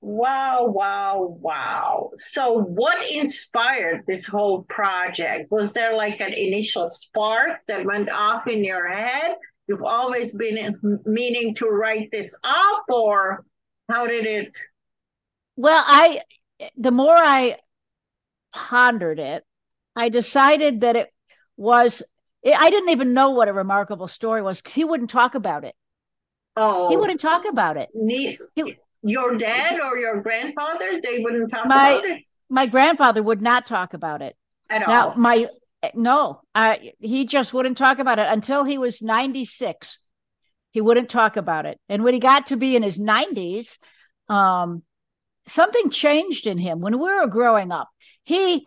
Wow, 0.00 0.66
wow, 0.68 1.36
wow. 1.40 2.10
So 2.16 2.60
what 2.60 2.98
inspired 3.10 4.04
this 4.06 4.24
whole 4.24 4.62
project? 4.64 5.50
Was 5.50 5.72
there 5.72 5.96
like 5.96 6.20
an 6.20 6.32
initial 6.32 6.90
spark 6.90 7.60
that 7.66 7.84
went 7.84 8.08
off 8.08 8.46
in 8.46 8.62
your 8.62 8.88
head? 8.88 9.36
You've 9.66 9.82
always 9.82 10.32
been 10.32 11.00
meaning 11.04 11.54
to 11.56 11.66
write 11.66 12.10
this 12.12 12.32
up, 12.44 12.84
or 12.88 13.44
how 13.88 14.06
did 14.06 14.24
it? 14.24 14.56
Well, 15.56 15.82
I 15.84 16.22
the 16.76 16.92
more 16.92 17.16
I 17.16 17.58
pondered 18.54 19.18
it, 19.18 19.44
I 19.96 20.08
decided 20.08 20.82
that 20.82 20.96
it 20.96 21.12
was 21.56 22.02
I 22.46 22.70
didn't 22.70 22.90
even 22.90 23.14
know 23.14 23.30
what 23.30 23.48
a 23.48 23.52
remarkable 23.52 24.08
story 24.08 24.42
was. 24.42 24.62
He 24.70 24.84
wouldn't 24.84 25.10
talk 25.10 25.34
about 25.34 25.64
it. 25.64 25.74
Oh, 26.56 26.88
He 26.88 26.96
wouldn't 26.96 27.20
talk 27.20 27.44
about 27.46 27.76
it. 27.76 27.88
ne- 27.94 28.38
He- 28.54 28.76
your 29.02 29.36
dad 29.36 29.78
or 29.80 29.96
your 29.96 30.20
grandfather, 30.22 31.00
they 31.02 31.20
wouldn't 31.20 31.50
talk 31.50 31.66
My- 31.66 31.90
about 31.90 32.04
it 32.04 32.22
My 32.50 32.66
grandfather 32.66 33.22
would 33.22 33.42
not 33.42 33.66
talk 33.66 33.94
about 33.94 34.22
it. 34.22 34.34
at 34.70 34.86
Now, 34.86 35.10
all. 35.10 35.14
my 35.16 35.46
no, 35.94 36.40
I 36.54 36.92
he 36.98 37.26
just 37.26 37.52
wouldn't 37.52 37.78
talk 37.78 37.98
about 37.98 38.18
it 38.18 38.26
until 38.28 38.64
he 38.64 38.78
was 38.78 39.00
96. 39.02 39.98
He 40.72 40.80
wouldn't 40.80 41.10
talk 41.10 41.36
about 41.36 41.66
it. 41.66 41.78
And 41.88 42.02
when 42.04 42.14
he 42.14 42.20
got 42.20 42.48
to 42.48 42.56
be 42.56 42.74
in 42.76 42.82
his 42.82 42.98
90s, 42.98 43.78
um, 44.28 44.82
something 45.48 45.90
changed 45.90 46.46
in 46.46 46.58
him 46.58 46.80
when 46.80 46.98
we 46.98 47.04
were 47.10 47.26
growing 47.26 47.70
up. 47.72 47.88
He 48.24 48.66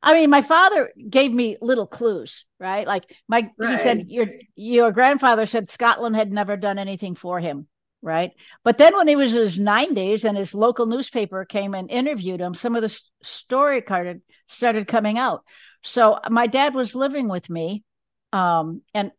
I 0.00 0.14
mean, 0.14 0.30
my 0.30 0.42
father 0.42 0.92
gave 1.10 1.32
me 1.32 1.56
little 1.60 1.86
clues, 1.86 2.44
right? 2.60 2.86
Like 2.86 3.04
my 3.26 3.50
he 3.60 3.76
said 3.78 4.04
your 4.08 4.26
your 4.54 4.92
grandfather 4.92 5.44
said 5.46 5.70
Scotland 5.72 6.14
had 6.14 6.30
never 6.30 6.56
done 6.56 6.78
anything 6.78 7.16
for 7.16 7.40
him, 7.40 7.66
right? 8.02 8.32
But 8.64 8.78
then 8.78 8.96
when 8.96 9.08
he 9.08 9.16
was 9.16 9.34
in 9.34 9.40
his 9.40 9.58
90s 9.58 10.24
and 10.24 10.36
his 10.36 10.54
local 10.54 10.86
newspaper 10.86 11.44
came 11.44 11.74
and 11.74 11.90
interviewed 11.90 12.40
him, 12.40 12.54
some 12.54 12.76
of 12.76 12.82
the 12.82 13.00
story 13.22 13.82
carded 13.82 14.22
started 14.48 14.88
coming 14.88 15.18
out. 15.18 15.42
So 15.84 16.18
my 16.28 16.46
dad 16.46 16.74
was 16.74 16.94
living 16.94 17.28
with 17.28 17.48
me, 17.48 17.84
um, 18.32 18.82
and 18.94 19.12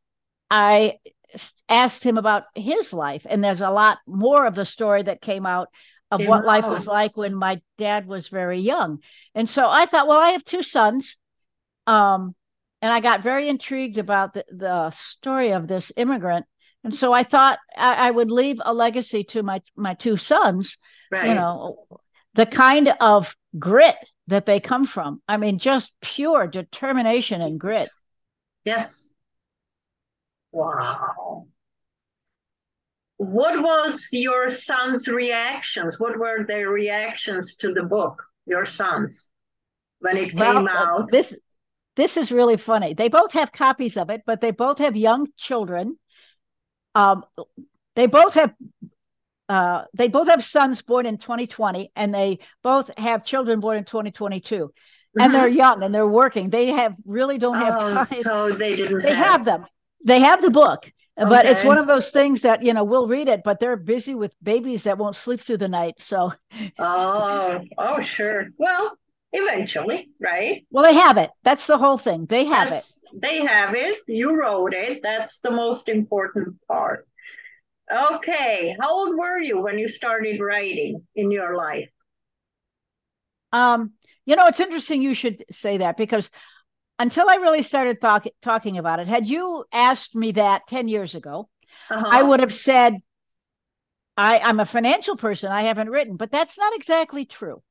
I 0.49 0.99
asked 1.67 2.03
him 2.03 2.17
about 2.17 2.43
his 2.55 2.91
life, 2.91 3.25
and 3.29 3.43
there's 3.43 3.61
a 3.61 3.69
lot 3.69 3.99
more 4.07 4.45
of 4.45 4.55
the 4.55 4.65
story 4.65 5.03
that 5.03 5.21
came 5.21 5.45
out 5.45 5.69
of 6.11 6.21
what 6.25 6.45
life 6.45 6.65
was 6.65 6.87
like 6.87 7.15
when 7.15 7.35
my 7.35 7.61
dad 7.77 8.07
was 8.07 8.27
very 8.29 8.59
young. 8.59 8.99
And 9.35 9.47
so 9.47 9.67
I 9.69 9.85
thought, 9.85 10.07
well, 10.07 10.19
I 10.19 10.31
have 10.31 10.43
two 10.43 10.63
sons. 10.63 11.15
Um, 11.85 12.35
and 12.81 12.91
I 12.91 12.99
got 12.99 13.23
very 13.23 13.49
intrigued 13.49 13.97
about 13.97 14.33
the, 14.33 14.45
the 14.51 14.91
story 14.91 15.51
of 15.51 15.67
this 15.67 15.91
immigrant. 15.95 16.45
And 16.83 16.95
so 16.95 17.11
I 17.11 17.23
thought 17.23 17.59
I, 17.75 18.07
I 18.07 18.11
would 18.11 18.31
leave 18.31 18.57
a 18.63 18.73
legacy 18.73 19.23
to 19.25 19.43
my 19.43 19.61
my 19.75 19.93
two 19.95 20.17
sons, 20.17 20.77
Right. 21.11 21.29
you 21.29 21.33
know, 21.35 21.87
the 22.35 22.45
kind 22.45 22.93
of 22.99 23.35
grit 23.57 23.95
that 24.27 24.45
they 24.45 24.59
come 24.59 24.85
from. 24.85 25.21
I 25.27 25.37
mean, 25.37 25.59
just 25.59 25.91
pure 26.01 26.47
determination 26.47 27.41
and 27.41 27.59
grit. 27.59 27.89
Yes. 28.63 29.09
Wow. 30.51 31.47
What 33.17 33.61
was 33.61 34.07
your 34.11 34.49
son's 34.49 35.07
reactions? 35.07 35.99
What 35.99 36.17
were 36.17 36.45
their 36.47 36.69
reactions 36.69 37.55
to 37.57 37.73
the 37.73 37.83
book, 37.83 38.23
your 38.45 38.65
sons, 38.65 39.27
when 39.99 40.15
it 40.15 40.31
came 40.31 40.41
uh, 40.67 40.69
out? 40.69 41.11
this 41.11 41.33
this 41.95 42.15
is 42.15 42.31
really 42.31 42.55
funny. 42.55 42.93
They 42.93 43.09
both 43.09 43.33
have 43.33 43.51
copies 43.51 43.97
of 43.97 44.09
it, 44.09 44.21
but 44.25 44.39
they 44.39 44.51
both 44.51 44.77
have 44.77 44.95
young 44.95 45.27
children. 45.37 45.97
Um, 46.95 47.23
they 47.95 48.07
both 48.07 48.33
have 48.33 48.53
uh, 49.47 49.85
they 49.95 50.07
both 50.07 50.27
have 50.27 50.43
sons 50.45 50.81
born 50.81 51.05
in 51.05 51.17
2020, 51.17 51.91
and 51.95 52.13
they 52.13 52.39
both 52.61 52.89
have 52.97 53.25
children 53.25 53.59
born 53.59 53.77
in 53.77 53.83
2022. 53.83 54.71
And 55.19 55.33
they're 55.33 55.47
young 55.47 55.81
and 55.83 55.93
they're 55.93 56.07
working. 56.07 56.49
They 56.49 56.67
have 56.67 56.93
really 57.05 57.39
don't 57.39 57.57
have 57.57 57.75
Mm-hmm. 57.75 57.97
Oh, 57.97 58.03
time. 58.03 58.23
so 58.23 58.51
they 58.51 58.75
didn't 58.75 59.01
They 59.01 59.13
have. 59.15 59.27
have 59.27 59.45
them. 59.45 59.65
They 60.05 60.19
have 60.19 60.41
the 60.41 60.49
book, 60.51 60.91
but 61.17 61.45
it's 61.45 61.63
one 61.63 61.77
of 61.77 61.87
those 61.87 62.09
things 62.11 62.41
that 62.41 62.63
you 62.63 62.73
know 62.73 62.83
we'll 62.83 63.07
read 63.07 63.27
it, 63.27 63.41
but 63.43 63.59
they're 63.59 63.75
busy 63.75 64.13
with 64.15 64.33
babies 64.41 64.83
that 64.83 64.97
won't 64.97 65.15
sleep 65.15 65.41
through 65.41 65.57
the 65.57 65.67
night. 65.67 65.95
So, 65.99 66.31
Oh, 66.77 67.59
oh, 67.77 68.01
sure. 68.01 68.49
Well, 68.57 68.97
eventually, 69.33 70.09
right? 70.19 70.65
well, 70.71 70.83
they 70.83 70.95
have 70.95 71.17
it. 71.17 71.29
That's 71.43 71.65
the 71.67 71.77
whole 71.77 71.97
thing. 71.97 72.25
They 72.25 72.45
have 72.45 72.71
it. 72.71 72.85
They 73.13 73.45
have 73.45 73.75
it. 73.75 73.99
You 74.07 74.35
wrote 74.35 74.73
it. 74.73 75.01
That's 75.03 75.39
the 75.39 75.51
most 75.51 75.89
important 75.89 76.57
part. 76.67 77.07
Okay. 77.91 78.75
How 78.79 78.91
old 78.93 79.17
were 79.17 79.39
you 79.39 79.61
when 79.61 79.79
you 79.79 79.87
started 79.89 80.39
writing 80.41 81.07
in 81.15 81.31
your 81.31 81.55
life? 81.57 81.89
Um, 83.51 83.93
you 84.25 84.35
know, 84.35 84.45
it's 84.47 84.59
interesting 84.59 85.01
you 85.01 85.13
should 85.15 85.43
say 85.51 85.77
that 85.79 85.97
because 85.97 86.29
until 86.99 87.29
I 87.29 87.35
really 87.35 87.63
started 87.63 88.01
talk, 88.01 88.25
talking 88.41 88.77
about 88.77 88.99
it, 88.99 89.07
had 89.07 89.27
you 89.27 89.65
asked 89.73 90.15
me 90.15 90.33
that 90.33 90.67
10 90.67 90.87
years 90.87 91.15
ago, 91.15 91.49
Uh-huh. 91.89 92.05
I 92.09 92.23
would 92.23 92.41
have 92.41 92.53
said, 92.55 92.95
I, 94.17 94.37
I'm 94.39 94.59
a 94.59 94.65
financial 94.67 95.17
person. 95.17 95.51
I 95.51 95.63
haven't 95.63 95.89
written, 95.89 96.15
but 96.17 96.29
that's 96.31 96.57
not 96.59 96.75
exactly 96.75 97.25
true. 97.25 97.63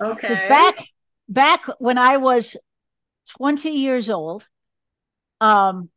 Okay. 0.00 0.48
back 0.48 0.76
back 1.28 1.62
when 1.78 1.98
I 1.98 2.18
was 2.18 2.56
20 3.38 3.70
years 3.70 4.10
old, 4.10 4.44
um, 5.40 5.90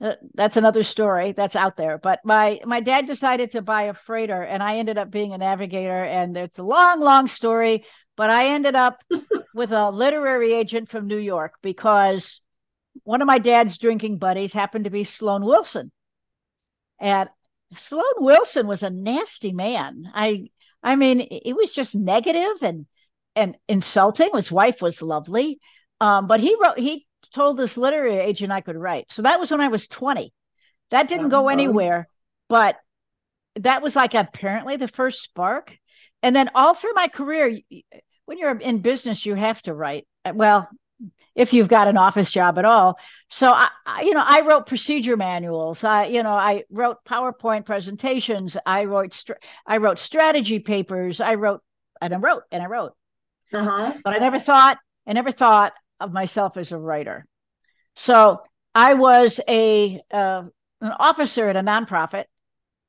uh, 0.00 0.12
that's 0.34 0.56
another 0.58 0.84
story 0.84 1.32
that's 1.32 1.56
out 1.56 1.76
there. 1.76 1.98
But 1.98 2.20
my 2.24 2.60
my 2.66 2.80
dad 2.80 3.06
decided 3.06 3.52
to 3.52 3.62
buy 3.62 3.84
a 3.84 3.94
freighter, 3.94 4.42
and 4.42 4.62
I 4.62 4.76
ended 4.76 4.98
up 4.98 5.10
being 5.10 5.32
a 5.32 5.38
navigator. 5.38 6.04
And 6.04 6.36
it's 6.36 6.58
a 6.58 6.62
long, 6.62 7.00
long 7.00 7.28
story. 7.28 7.84
But 8.16 8.30
I 8.30 8.46
ended 8.48 8.74
up 8.74 9.02
with 9.54 9.72
a 9.72 9.90
literary 9.90 10.52
agent 10.54 10.90
from 10.90 11.06
New 11.06 11.18
York 11.18 11.54
because 11.62 12.40
one 13.04 13.22
of 13.22 13.26
my 13.26 13.38
dad's 13.38 13.78
drinking 13.78 14.18
buddies 14.18 14.52
happened 14.52 14.84
to 14.84 14.90
be 14.90 15.04
Sloan 15.04 15.44
Wilson, 15.44 15.92
and 17.00 17.28
Sloan 17.76 18.04
Wilson 18.18 18.66
was 18.66 18.82
a 18.82 18.90
nasty 18.90 19.52
man. 19.52 20.04
I 20.14 20.50
I 20.82 20.96
mean, 20.96 21.20
it 21.20 21.54
was 21.56 21.72
just 21.72 21.94
negative 21.94 22.62
and 22.62 22.86
and 23.36 23.56
insulting. 23.68 24.30
His 24.34 24.50
wife 24.50 24.82
was 24.82 25.02
lovely, 25.02 25.60
um, 26.00 26.26
but 26.26 26.40
he 26.40 26.56
wrote 26.60 26.78
he 26.78 27.06
told 27.34 27.58
this 27.58 27.76
literary 27.76 28.18
agent 28.18 28.52
I 28.52 28.62
could 28.62 28.76
write. 28.76 29.06
So 29.10 29.22
that 29.22 29.38
was 29.40 29.50
when 29.50 29.60
I 29.60 29.68
was 29.68 29.86
20. 29.88 30.32
That 30.90 31.08
didn't 31.08 31.28
go 31.30 31.48
Uh-huh. 31.48 31.48
anywhere, 31.48 32.08
but 32.48 32.76
that 33.56 33.82
was 33.82 33.96
like 33.96 34.14
apparently 34.14 34.76
the 34.76 34.88
first 34.88 35.22
spark. 35.22 35.76
And 36.22 36.34
then 36.34 36.50
all 36.54 36.74
through 36.74 36.94
my 36.94 37.08
career, 37.08 37.58
when 38.26 38.38
you're 38.38 38.58
in 38.58 38.80
business, 38.80 39.24
you 39.26 39.34
have 39.34 39.62
to 39.62 39.74
write. 39.74 40.06
Well, 40.34 40.68
if 41.34 41.52
you've 41.52 41.68
got 41.68 41.88
an 41.88 41.96
office 41.98 42.32
job 42.32 42.58
at 42.58 42.64
all. 42.64 42.98
So 43.30 43.48
I, 43.48 43.68
I 43.84 44.02
you 44.02 44.14
know, 44.14 44.24
I 44.24 44.40
wrote 44.40 44.66
procedure 44.66 45.16
manuals. 45.16 45.84
I, 45.84 46.06
you 46.06 46.22
know, 46.22 46.32
I 46.32 46.64
wrote 46.70 47.04
PowerPoint 47.04 47.66
presentations. 47.66 48.56
I 48.66 48.84
wrote, 48.84 49.22
I 49.66 49.76
wrote 49.78 49.98
strategy 49.98 50.58
papers. 50.60 51.20
I 51.20 51.34
wrote, 51.34 51.62
and 52.00 52.14
I 52.14 52.18
wrote, 52.18 52.44
and 52.50 52.62
I 52.62 52.66
wrote 52.66 52.94
Uh-huh. 53.52 53.92
but 54.04 54.14
I 54.14 54.18
never 54.18 54.40
thought 54.40 54.78
I 55.06 55.12
never 55.12 55.32
thought 55.32 55.72
of 56.00 56.12
myself 56.12 56.56
as 56.56 56.72
a 56.72 56.78
writer. 56.78 57.26
So 57.94 58.42
I 58.74 58.94
was 58.94 59.40
a 59.48 60.00
uh, 60.10 60.42
an 60.80 60.92
officer 60.98 61.48
at 61.48 61.56
a 61.56 61.62
nonprofit, 61.62 62.24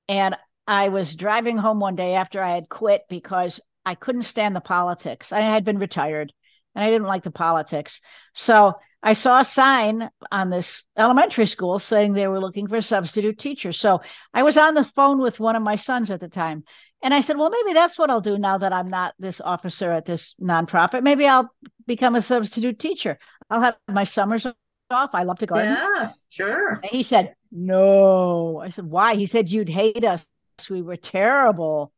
and 0.09 0.35
I 0.67 0.89
was 0.89 1.15
driving 1.15 1.57
home 1.57 1.79
one 1.79 1.95
day 1.95 2.15
after 2.15 2.41
I 2.43 2.55
had 2.55 2.69
quit 2.69 3.03
because 3.09 3.59
I 3.85 3.95
couldn't 3.95 4.23
stand 4.23 4.55
the 4.55 4.61
politics. 4.61 5.31
I 5.31 5.39
had 5.39 5.63
been 5.63 5.77
retired, 5.77 6.33
and 6.75 6.83
I 6.83 6.89
didn't 6.89 7.07
like 7.07 7.23
the 7.23 7.31
politics. 7.31 8.01
So 8.33 8.73
I 9.03 9.13
saw 9.13 9.39
a 9.39 9.45
sign 9.45 10.09
on 10.31 10.49
this 10.49 10.83
elementary 10.97 11.45
school 11.45 11.79
saying 11.79 12.13
they 12.13 12.27
were 12.27 12.39
looking 12.39 12.67
for 12.67 12.77
a 12.77 12.83
substitute 12.83 13.39
teacher. 13.39 13.71
So 13.71 14.01
I 14.33 14.43
was 14.43 14.57
on 14.57 14.73
the 14.73 14.85
phone 14.95 15.19
with 15.19 15.39
one 15.39 15.55
of 15.55 15.61
my 15.63 15.75
sons 15.75 16.11
at 16.11 16.19
the 16.19 16.27
time. 16.27 16.63
And 17.03 17.13
I 17.13 17.21
said, 17.21 17.37
well, 17.37 17.51
maybe 17.51 17.73
that's 17.73 17.97
what 17.97 18.09
I'll 18.09 18.21
do 18.21 18.37
now 18.37 18.57
that 18.57 18.73
I'm 18.73 18.89
not 18.89 19.13
this 19.19 19.39
officer 19.39 19.91
at 19.91 20.05
this 20.05 20.33
nonprofit. 20.41 21.03
Maybe 21.03 21.27
I'll 21.27 21.49
become 21.85 22.15
a 22.15 22.21
substitute 22.21 22.79
teacher. 22.79 23.19
I'll 23.49 23.61
have 23.61 23.75
my 23.87 24.03
summers 24.03 24.47
off. 24.89 25.11
I 25.13 25.23
love 25.23 25.37
to 25.39 25.45
garden. 25.45 25.77
Yeah, 25.77 26.11
sure. 26.29 26.79
And 26.81 26.91
he 26.91 27.03
said, 27.03 27.35
no. 27.51 28.59
I 28.59 28.71
said, 28.71 28.85
why? 28.85 29.15
He 29.15 29.27
said, 29.27 29.49
you'd 29.49 29.69
hate 29.69 30.03
us. 30.03 30.25
We 30.71 30.81
were 30.81 30.97
terrible. 30.97 31.93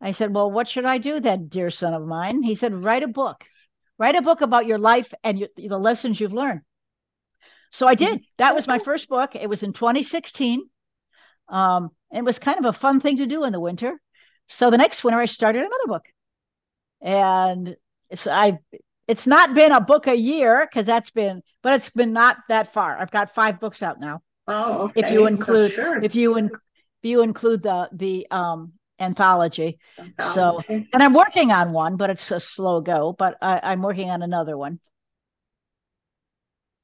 I 0.00 0.12
said, 0.12 0.34
Well, 0.34 0.50
what 0.50 0.68
should 0.68 0.84
I 0.84 0.98
do 0.98 1.20
then, 1.20 1.48
dear 1.48 1.70
son 1.70 1.94
of 1.94 2.06
mine? 2.06 2.42
He 2.42 2.54
said, 2.54 2.74
Write 2.74 3.02
a 3.02 3.08
book. 3.08 3.44
Write 3.98 4.16
a 4.16 4.22
book 4.22 4.40
about 4.40 4.66
your 4.66 4.78
life 4.78 5.12
and 5.24 5.38
your, 5.38 5.48
the 5.56 5.78
lessons 5.78 6.20
you've 6.20 6.32
learned. 6.32 6.60
So 7.70 7.86
I 7.86 7.94
did. 7.94 8.22
That 8.38 8.54
was 8.54 8.66
my 8.66 8.78
first 8.78 9.08
book. 9.08 9.34
It 9.34 9.48
was 9.48 9.62
in 9.62 9.72
2016. 9.72 10.62
Um, 11.48 11.90
it 12.10 12.24
was 12.24 12.38
kind 12.38 12.58
of 12.58 12.64
a 12.64 12.72
fun 12.72 13.00
thing 13.00 13.18
to 13.18 13.26
do 13.26 13.44
in 13.44 13.52
the 13.52 13.60
winter. 13.60 14.00
So 14.48 14.70
the 14.70 14.78
next 14.78 15.02
winter, 15.02 15.20
I 15.20 15.26
started 15.26 15.60
another 15.60 15.86
book, 15.86 16.04
and 17.00 17.76
it's 18.10 18.26
I. 18.26 18.58
It's 19.08 19.26
not 19.26 19.54
been 19.54 19.72
a 19.72 19.80
book 19.80 20.08
a 20.08 20.16
year 20.16 20.66
because 20.68 20.86
that's 20.86 21.10
been, 21.10 21.42
but 21.62 21.74
it's 21.74 21.90
been 21.90 22.12
not 22.12 22.38
that 22.48 22.72
far. 22.72 22.96
I've 22.96 23.10
got 23.10 23.34
five 23.34 23.60
books 23.60 23.82
out 23.82 24.00
now. 24.00 24.20
Oh, 24.48 24.84
okay. 24.84 25.00
If 25.00 25.12
you 25.12 25.26
include, 25.26 25.72
sure. 25.72 26.02
if 26.02 26.14
you 26.14 26.36
in, 26.36 26.46
if 26.46 27.02
you 27.02 27.22
include 27.22 27.62
the 27.62 27.88
the 27.92 28.26
um 28.30 28.72
anthology. 28.98 29.78
So, 30.20 30.62
and 30.92 31.02
I'm 31.02 31.14
working 31.14 31.52
on 31.52 31.72
one, 31.72 31.96
but 31.96 32.10
it's 32.10 32.30
a 32.30 32.40
slow 32.40 32.80
go. 32.80 33.14
But 33.18 33.36
I, 33.42 33.60
I'm 33.62 33.82
working 33.82 34.10
on 34.10 34.22
another 34.22 34.56
one. 34.56 34.80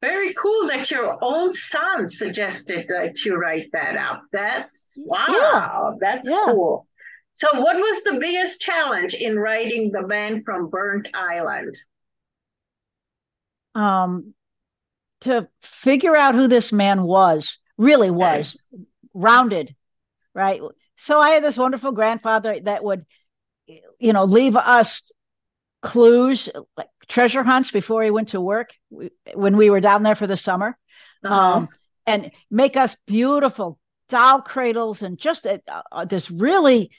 Very 0.02 0.34
cool 0.34 0.66
that 0.68 0.90
your 0.90 1.16
own 1.22 1.52
son 1.54 2.06
suggested 2.08 2.88
that 2.88 3.24
you 3.24 3.36
write 3.36 3.70
that 3.72 3.96
up. 3.96 4.24
That's 4.32 4.98
wow, 4.98 5.28
Yeah. 5.32 5.96
that's 6.00 6.28
Yeah. 6.28 6.44
cool. 6.44 6.86
So, 7.34 7.48
what 7.58 7.76
was 7.76 8.02
the 8.02 8.18
biggest 8.20 8.60
challenge 8.60 9.14
in 9.14 9.38
writing 9.38 9.90
The 9.92 10.06
Man 10.06 10.42
from 10.44 10.68
Burnt 10.68 11.08
Island? 11.14 11.74
Um, 13.74 14.34
to 15.22 15.48
figure 15.62 16.16
out 16.16 16.34
who 16.34 16.48
this 16.48 16.72
man 16.72 17.02
was, 17.04 17.58
really 17.78 18.10
was 18.10 18.56
rounded, 19.14 19.74
right? 20.34 20.60
So 21.04 21.20
I 21.20 21.30
had 21.30 21.44
this 21.44 21.56
wonderful 21.56 21.92
grandfather 21.92 22.58
that 22.64 22.84
would, 22.84 23.04
you 23.98 24.12
know, 24.12 24.24
leave 24.24 24.56
us 24.56 25.02
clues, 25.82 26.48
like 26.76 26.88
treasure 27.08 27.42
hunts 27.42 27.70
before 27.70 28.02
he 28.04 28.10
went 28.10 28.30
to 28.30 28.40
work 28.40 28.70
we- 28.90 29.10
when 29.34 29.56
we 29.56 29.68
were 29.68 29.80
down 29.80 30.02
there 30.02 30.14
for 30.14 30.26
the 30.26 30.36
summer. 30.36 30.76
Uh-huh. 31.24 31.34
um, 31.34 31.68
and 32.04 32.32
make 32.50 32.76
us 32.76 32.96
beautiful 33.06 33.78
doll 34.08 34.40
cradles 34.42 35.02
and 35.02 35.18
just 35.18 35.46
a, 35.46 35.60
uh, 35.92 36.04
this 36.04 36.30
really 36.30 36.90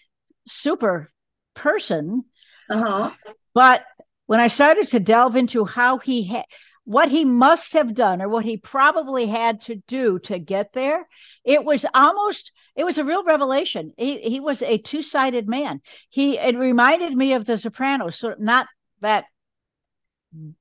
super 0.48 1.12
person. 1.56 2.24
uh-huh. 2.70 3.12
But 3.54 3.84
when 4.26 4.40
I 4.40 4.48
started 4.48 4.88
to 4.90 5.00
delve 5.00 5.36
into 5.36 5.66
how 5.66 5.98
he 5.98 6.28
had, 6.28 6.46
what 6.86 7.10
he 7.10 7.24
must 7.24 7.74
have 7.74 7.94
done 7.94 8.22
or 8.22 8.28
what 8.28 8.44
he 8.46 8.58
probably 8.58 9.28
had 9.28 9.62
to 9.62 9.76
do 9.88 10.20
to 10.20 10.38
get 10.40 10.74
there, 10.74 11.08
it 11.46 11.64
was 11.64 11.86
almost, 11.94 12.52
it 12.76 12.84
was 12.84 12.98
a 12.98 13.06
real 13.06 13.24
revelation. 13.24 13.94
He, 13.98 14.20
he 14.20 14.40
was 14.40 14.62
a 14.62 14.78
two 14.78 15.02
sided 15.02 15.48
man. 15.48 15.82
He, 16.10 16.38
it 16.38 16.58
reminded 16.58 17.16
me 17.16 17.34
of 17.34 17.46
The 17.46 17.58
Sopranos, 17.58 18.20
so 18.20 18.36
not 18.38 18.68
that 19.02 19.26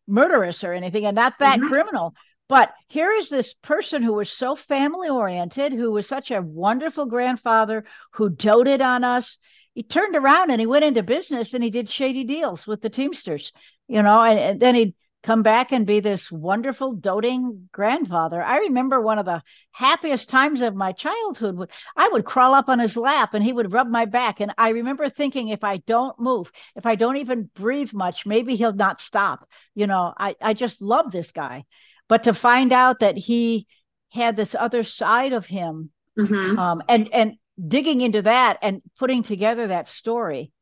murderous 0.06 0.64
or 0.64 0.72
anything 0.72 1.06
and 1.06 1.14
not 1.14 1.34
that 1.38 1.58
Mhm. 1.58 1.68
criminal. 1.68 2.14
But 2.48 2.72
here 2.88 3.10
is 3.12 3.28
this 3.28 3.54
person 3.54 4.02
who 4.02 4.12
was 4.12 4.30
so 4.30 4.54
family 4.56 5.08
oriented, 5.08 5.72
who 5.72 5.90
was 5.92 6.06
such 6.06 6.30
a 6.30 6.42
wonderful 6.42 7.06
grandfather 7.06 7.84
who 8.12 8.28
doted 8.28 8.82
on 8.82 9.04
us. 9.04 9.38
He 9.74 9.82
turned 9.82 10.14
around 10.16 10.50
and 10.50 10.60
he 10.60 10.66
went 10.66 10.84
into 10.84 11.02
business 11.02 11.54
and 11.54 11.64
he 11.64 11.70
did 11.70 11.88
shady 11.88 12.24
deals 12.24 12.66
with 12.66 12.82
the 12.82 12.90
Teamsters, 12.90 13.52
you 13.88 14.02
know, 14.02 14.20
and, 14.20 14.38
and 14.38 14.60
then 14.60 14.74
he'd 14.74 14.94
come 15.22 15.42
back 15.42 15.72
and 15.72 15.86
be 15.86 16.00
this 16.00 16.30
wonderful 16.30 16.94
doting 16.94 17.68
grandfather. 17.72 18.42
I 18.42 18.58
remember 18.58 19.00
one 19.00 19.18
of 19.18 19.24
the 19.26 19.42
happiest 19.70 20.28
times 20.28 20.60
of 20.60 20.74
my 20.74 20.92
childhood. 20.92 21.70
I 21.96 22.08
would 22.08 22.24
crawl 22.24 22.54
up 22.54 22.68
on 22.68 22.78
his 22.78 22.96
lap 22.96 23.34
and 23.34 23.42
he 23.44 23.52
would 23.52 23.72
rub 23.72 23.88
my 23.88 24.04
back. 24.04 24.40
And 24.40 24.52
I 24.58 24.70
remember 24.70 25.08
thinking, 25.08 25.48
if 25.48 25.62
I 25.64 25.78
don't 25.78 26.18
move, 26.18 26.50
if 26.76 26.86
I 26.86 26.96
don't 26.96 27.18
even 27.18 27.50
breathe 27.54 27.92
much, 27.92 28.26
maybe 28.26 28.56
he'll 28.56 28.72
not 28.72 29.00
stop. 29.00 29.48
You 29.74 29.86
know, 29.86 30.12
I, 30.16 30.34
I 30.40 30.54
just 30.54 30.82
love 30.82 31.12
this 31.12 31.30
guy. 31.30 31.64
But 32.08 32.24
to 32.24 32.34
find 32.34 32.72
out 32.72 33.00
that 33.00 33.16
he 33.16 33.66
had 34.12 34.36
this 34.36 34.54
other 34.58 34.84
side 34.84 35.32
of 35.32 35.46
him 35.46 35.90
Mhm. 36.18 36.58
um, 36.58 36.82
and 36.88 37.08
and 37.12 37.36
digging 37.68 38.00
into 38.00 38.22
that 38.22 38.58
and 38.62 38.82
putting 38.98 39.22
together 39.22 39.68
that 39.68 39.88
story. 39.88 40.52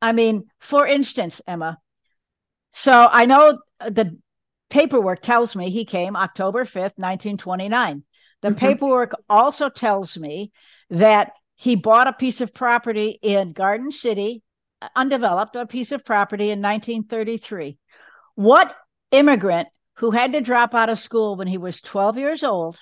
I 0.00 0.12
mean, 0.12 0.44
for 0.60 0.86
instance, 0.86 1.40
Emma. 1.46 1.78
So 2.74 2.92
I 2.92 3.26
know 3.26 3.58
the 3.90 4.18
paperwork 4.70 5.22
tells 5.22 5.54
me 5.54 5.70
he 5.70 5.84
came 5.84 6.16
October 6.16 6.64
fifth, 6.64 6.98
nineteen 6.98 7.38
twenty 7.38 7.68
nine. 7.68 8.04
The 8.42 8.50
Mhm. 8.50 8.56
paperwork 8.58 9.12
also 9.28 9.68
tells 9.68 10.16
me 10.16 10.52
that 10.90 11.32
he 11.56 11.76
bought 11.76 12.08
a 12.08 12.12
piece 12.12 12.40
of 12.40 12.52
property 12.52 13.18
in 13.22 13.52
Garden 13.52 13.90
City, 13.92 14.42
uh, 14.82 14.88
undeveloped, 14.96 15.56
a 15.56 15.66
piece 15.66 15.92
of 15.92 16.04
property 16.04 16.50
in 16.50 16.60
1933. 16.60 17.78
What 18.34 18.74
immigrant 19.10 19.68
who 19.94 20.10
had 20.10 20.32
to 20.32 20.40
drop 20.40 20.74
out 20.74 20.88
of 20.88 20.98
school 20.98 21.36
when 21.36 21.46
he 21.46 21.58
was 21.58 21.80
12 21.80 22.18
years 22.18 22.42
old 22.42 22.78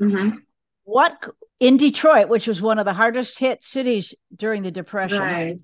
Mhm. 0.00 0.42
what 0.84 1.28
in 1.60 1.76
Detroit, 1.76 2.28
which 2.28 2.46
was 2.46 2.60
one 2.60 2.78
of 2.78 2.84
the 2.84 2.92
hardest 2.92 3.38
hit 3.38 3.62
cities 3.62 4.14
during 4.34 4.62
the 4.62 4.70
Depression, 4.70 5.18
Right. 5.20 5.58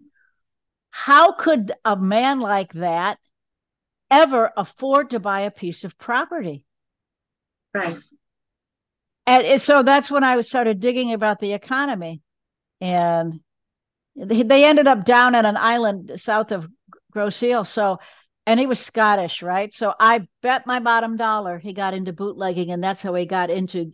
how 0.90 1.32
could 1.32 1.72
a 1.84 1.96
man 1.96 2.40
like 2.40 2.72
that 2.74 3.18
ever 4.10 4.50
afford 4.56 5.10
to 5.10 5.20
buy 5.20 5.42
a 5.42 5.50
piece 5.50 5.84
of 5.84 5.98
property? 5.98 6.64
Right. 7.74 7.96
And 9.26 9.62
so 9.62 9.82
that's 9.82 10.10
when 10.10 10.24
I 10.24 10.40
started 10.40 10.80
digging 10.80 11.12
about 11.12 11.38
the 11.38 11.52
economy. 11.52 12.20
And 12.80 13.40
they, 14.16 14.64
ended 14.64 14.86
up 14.86 15.04
down 15.04 15.34
at 15.34 15.44
an 15.44 15.56
island 15.56 16.12
south 16.16 16.50
of 16.50 16.66
Grosse 17.12 17.42
Ile. 17.42 17.64
So, 17.64 17.98
and 18.46 18.58
he 18.58 18.66
was 18.66 18.80
Scottish, 18.80 19.42
right? 19.42 19.72
So 19.72 19.92
I 19.98 20.26
bet 20.42 20.66
my 20.66 20.80
bottom 20.80 21.16
dollar 21.16 21.58
he 21.58 21.72
got 21.72 21.94
into 21.94 22.12
bootlegging, 22.12 22.72
and 22.72 22.82
that's 22.82 23.02
how 23.02 23.14
he 23.14 23.26
got 23.26 23.50
into 23.50 23.92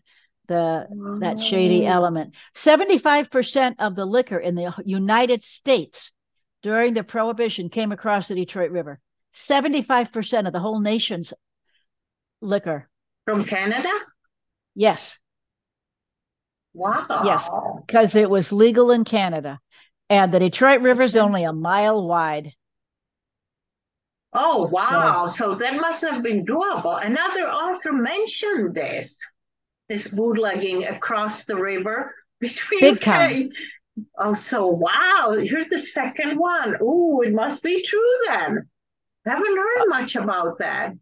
the 0.48 0.87
that 1.20 1.40
shady 1.40 1.85
element. 1.85 2.33
75% 2.57 3.74
of 3.79 3.96
the 3.96 4.07
liquor 4.07 4.38
in 4.38 4.55
the 4.55 4.72
United 4.85 5.42
States 5.42 6.12
during 6.62 6.94
the 6.94 7.02
Prohibition 7.02 7.68
came 7.68 7.92
across 7.92 8.29
the 8.29 8.35
Detroit 8.35 8.70
River. 8.70 9.00
75% 9.37 10.46
of 10.46 10.53
the 10.53 10.61
whole 10.61 10.81
nation's 10.81 11.33
liquor. 12.40 12.88
From 13.25 13.44
Canada? 13.44 13.90
Yes, 14.75 15.16
Wow. 16.77 17.22
Yes. 17.25 17.49
because 17.87 18.14
it 18.14 18.29
was 18.29 18.53
legal 18.53 18.90
in 18.90 19.05
Canada. 19.05 19.59
And 20.11 20.33
the 20.33 20.38
Detroit 20.38 20.83
River 20.83 21.03
is 21.05 21.16
only 21.16 21.44
a 21.44 21.53
mile 21.53 22.07
wide. 22.07 22.53
Oh, 24.35 24.68
wow. 24.68 25.27
So, 25.27 25.55
that 25.55 25.75
must 25.77 26.03
have 26.03 26.22
been 26.22 26.44
doable. 26.44 27.05
Another 27.05 27.49
author 27.49 27.92
mentioned 27.92 28.75
this, 28.75 29.18
this 29.88 30.07
bootlegging 30.09 30.85
across 30.85 31.44
the 31.44 31.57
river 31.57 32.14
between 32.40 32.81
Big 32.81 33.01
time. 33.01 33.49
Oh, 34.18 34.35
so 34.35 34.66
wow. 34.66 35.35
Here's 35.40 35.70
the 35.70 35.79
second 35.79 36.38
one. 36.38 36.77
Oh, 36.83 37.22
it 37.22 37.33
must 37.33 37.62
be 37.62 37.83
true 37.83 38.14
then. 38.29 38.68
Haven't 39.27 39.57
heard 39.57 39.89
much 39.89 40.17
about 40.17 40.59
that. 40.59 40.93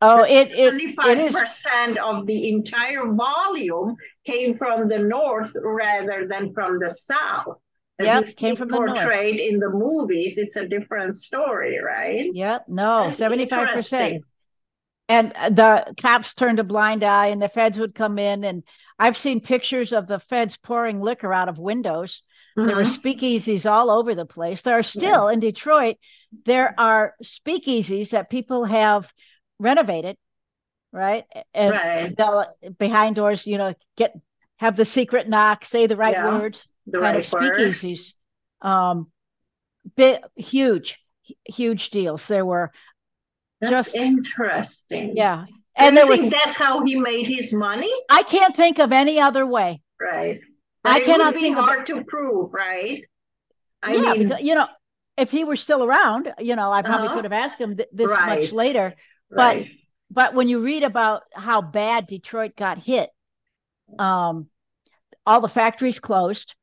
Oh, 0.00 0.22
it 0.22 0.50
it, 0.52 0.74
it 1.04 1.18
is 1.18 1.34
25% 1.34 1.98
of 1.98 2.26
the 2.26 2.48
entire 2.50 3.06
volume 3.12 3.96
came 4.24 4.56
from 4.58 4.88
the 4.88 4.98
north 4.98 5.52
rather 5.54 6.26
than 6.26 6.52
from 6.54 6.78
the 6.78 6.90
south. 6.90 7.58
As 7.98 8.08
Yep, 8.08 8.22
it's 8.24 8.34
came 8.34 8.56
from 8.56 8.68
the 8.68 8.78
north. 8.78 8.96
portrayed 8.96 9.38
in 9.38 9.58
the 9.60 9.70
movies, 9.70 10.38
it's 10.38 10.56
a 10.56 10.66
different 10.66 11.16
story, 11.16 11.78
right? 11.80 12.30
Yep, 12.32 12.64
no, 12.68 13.06
That's 13.06 13.18
75%. 13.18 14.24
and 15.08 15.32
uh, 15.34 15.50
the 15.50 15.94
cops 16.00 16.34
turned 16.34 16.58
a 16.58 16.64
blind 16.64 17.04
eye 17.04 17.26
and 17.28 17.42
the 17.42 17.48
feds 17.48 17.78
would 17.78 17.94
come 17.94 18.18
in 18.18 18.44
and 18.44 18.62
i've 18.98 19.16
seen 19.18 19.40
pictures 19.40 19.92
of 19.92 20.06
the 20.06 20.20
feds 20.20 20.56
pouring 20.56 21.00
liquor 21.00 21.32
out 21.32 21.48
of 21.48 21.58
windows 21.58 22.22
there 22.56 22.76
were 22.76 22.84
Mhm. 22.84 22.96
speakeasies 23.02 23.66
all 23.70 23.90
over 23.90 24.14
the 24.14 24.26
place 24.26 24.62
there 24.62 24.78
are 24.78 24.82
still 24.82 25.28
in 25.28 25.40
detroit 25.40 25.96
there 26.46 26.74
are 26.78 27.14
speakeasies 27.22 28.10
that 28.10 28.30
people 28.30 28.64
have 28.64 29.06
renovated 29.58 30.16
right 30.92 31.24
and 31.54 31.70
Right, 31.72 32.16
they'll 32.16 32.46
behind 32.78 33.16
doors 33.16 33.46
you 33.46 33.58
know 33.58 33.74
get 33.96 34.14
have 34.56 34.76
the 34.76 34.84
secret 34.84 35.28
knock 35.28 35.64
say 35.64 35.86
the 35.86 35.96
right 35.96 36.12
Yeah, 36.14 36.38
words 36.38 36.62
the 36.86 37.00
kind 37.00 37.16
right 37.16 37.26
of 37.26 37.32
word. 37.32 37.58
speakeasies 37.58 38.12
um 38.60 39.10
bit 39.96 40.22
huge 40.36 40.98
huge 41.44 41.90
deals 41.90 42.26
there 42.26 42.44
were 42.46 42.70
That's 43.60 43.86
just- 43.92 43.94
interesting. 43.94 45.16
yeah 45.16 45.44
So 45.76 45.84
and 45.84 45.94
you 45.96 46.02
there 46.02 46.06
was 46.10 46.20
think 46.20 46.34
that's 46.34 46.56
how 46.56 46.84
he 46.84 46.96
made 46.96 47.26
his 47.26 47.52
money? 47.52 47.90
I 48.10 48.22
can't 48.24 48.54
think 48.54 48.78
of 48.78 48.92
any 48.92 49.18
other 49.20 49.46
way. 49.46 49.80
Right. 50.00 50.40
I 50.84 50.94
But 50.94 50.96
it 51.02 51.04
cannot 51.06 51.26
would 51.32 51.34
be 51.40 51.40
think 51.46 51.56
of- 51.58 51.64
hard 51.64 51.86
to 51.86 52.04
prove, 52.04 52.52
right? 52.52 53.04
I 53.82 53.94
yeah, 53.94 54.12
mean, 54.12 54.28
because, 54.28 54.42
you 54.42 54.54
know, 54.54 54.66
if 55.22 55.30
he 55.30 55.44
were 55.44 55.56
still 55.56 55.82
around, 55.84 56.32
you 56.38 56.56
know, 56.56 56.72
I 56.72 56.82
probably 56.82 57.06
Uh-huh. 57.06 57.16
could 57.16 57.24
have 57.24 57.32
asked 57.44 57.58
him 57.58 57.76
th- 57.76 57.88
this 57.92 58.10
Right. 58.10 58.42
much 58.42 58.52
later. 58.52 58.94
right. 59.30 59.68
But 60.10 60.34
when 60.34 60.46
you 60.48 60.60
read 60.60 60.82
about 60.82 61.22
how 61.32 61.62
bad 61.62 62.06
Detroit 62.06 62.54
got 62.54 62.76
hit, 62.78 63.08
um, 63.98 64.48
all 65.24 65.40
the 65.40 65.48
factories 65.48 65.98
closed. 66.00 66.54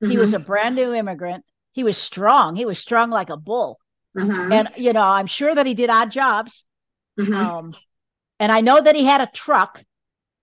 He 0.00 0.16
was 0.18 0.30
Mhm. 0.30 0.36
a 0.36 0.38
brand 0.38 0.76
new 0.76 0.92
immigrant. 0.94 1.44
he 1.72 1.84
was 1.84 1.98
strong. 1.98 2.56
He 2.56 2.64
was 2.64 2.78
strong 2.78 3.10
like 3.10 3.28
a 3.28 3.36
bull. 3.36 3.78
Mhm. 4.16 4.50
And 4.50 4.70
you 4.78 4.94
know, 4.94 5.02
I'm 5.02 5.26
sure 5.26 5.54
that 5.54 5.66
he 5.66 5.74
did 5.74 5.90
odd 5.90 6.10
jobs. 6.10 6.64
Mhm. 7.20 7.34
Um, 7.36 7.74
and 8.40 8.50
I 8.50 8.62
know 8.62 8.80
that 8.80 8.96
he 8.96 9.04
had 9.04 9.20
a 9.20 9.26
truck. 9.26 9.82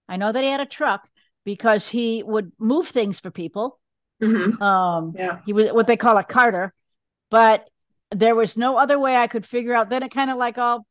I 0.08 0.17
know 0.17 0.32
that 0.32 0.43
he 0.43 0.49
had 0.52 0.60
a 0.62 0.67
truck 0.67 1.02
because 1.43 1.88
he 1.88 2.21
would 2.21 2.52
move 2.60 2.89
things 2.89 3.19
for 3.19 3.32
people. 3.32 3.80
Mhm. 4.21 4.62
Um, 4.62 5.13
Yeah. 5.17 5.39
he 5.47 5.54
was 5.54 5.71
what 5.71 5.88
they 5.88 5.97
call 5.97 6.17
a 6.17 6.23
carter, 6.23 6.71
but 7.34 7.67
there 8.12 8.36
was 8.36 8.56
no 8.56 8.78
other 8.78 9.00
way 9.00 9.15
I 9.15 9.26
could 9.26 9.48
figure 9.48 9.74
out. 9.74 9.89
Then 9.89 10.04
it 10.04 10.13
kind 10.13 10.30
of 10.30 10.38
like 10.38 10.60
all 10.60 10.86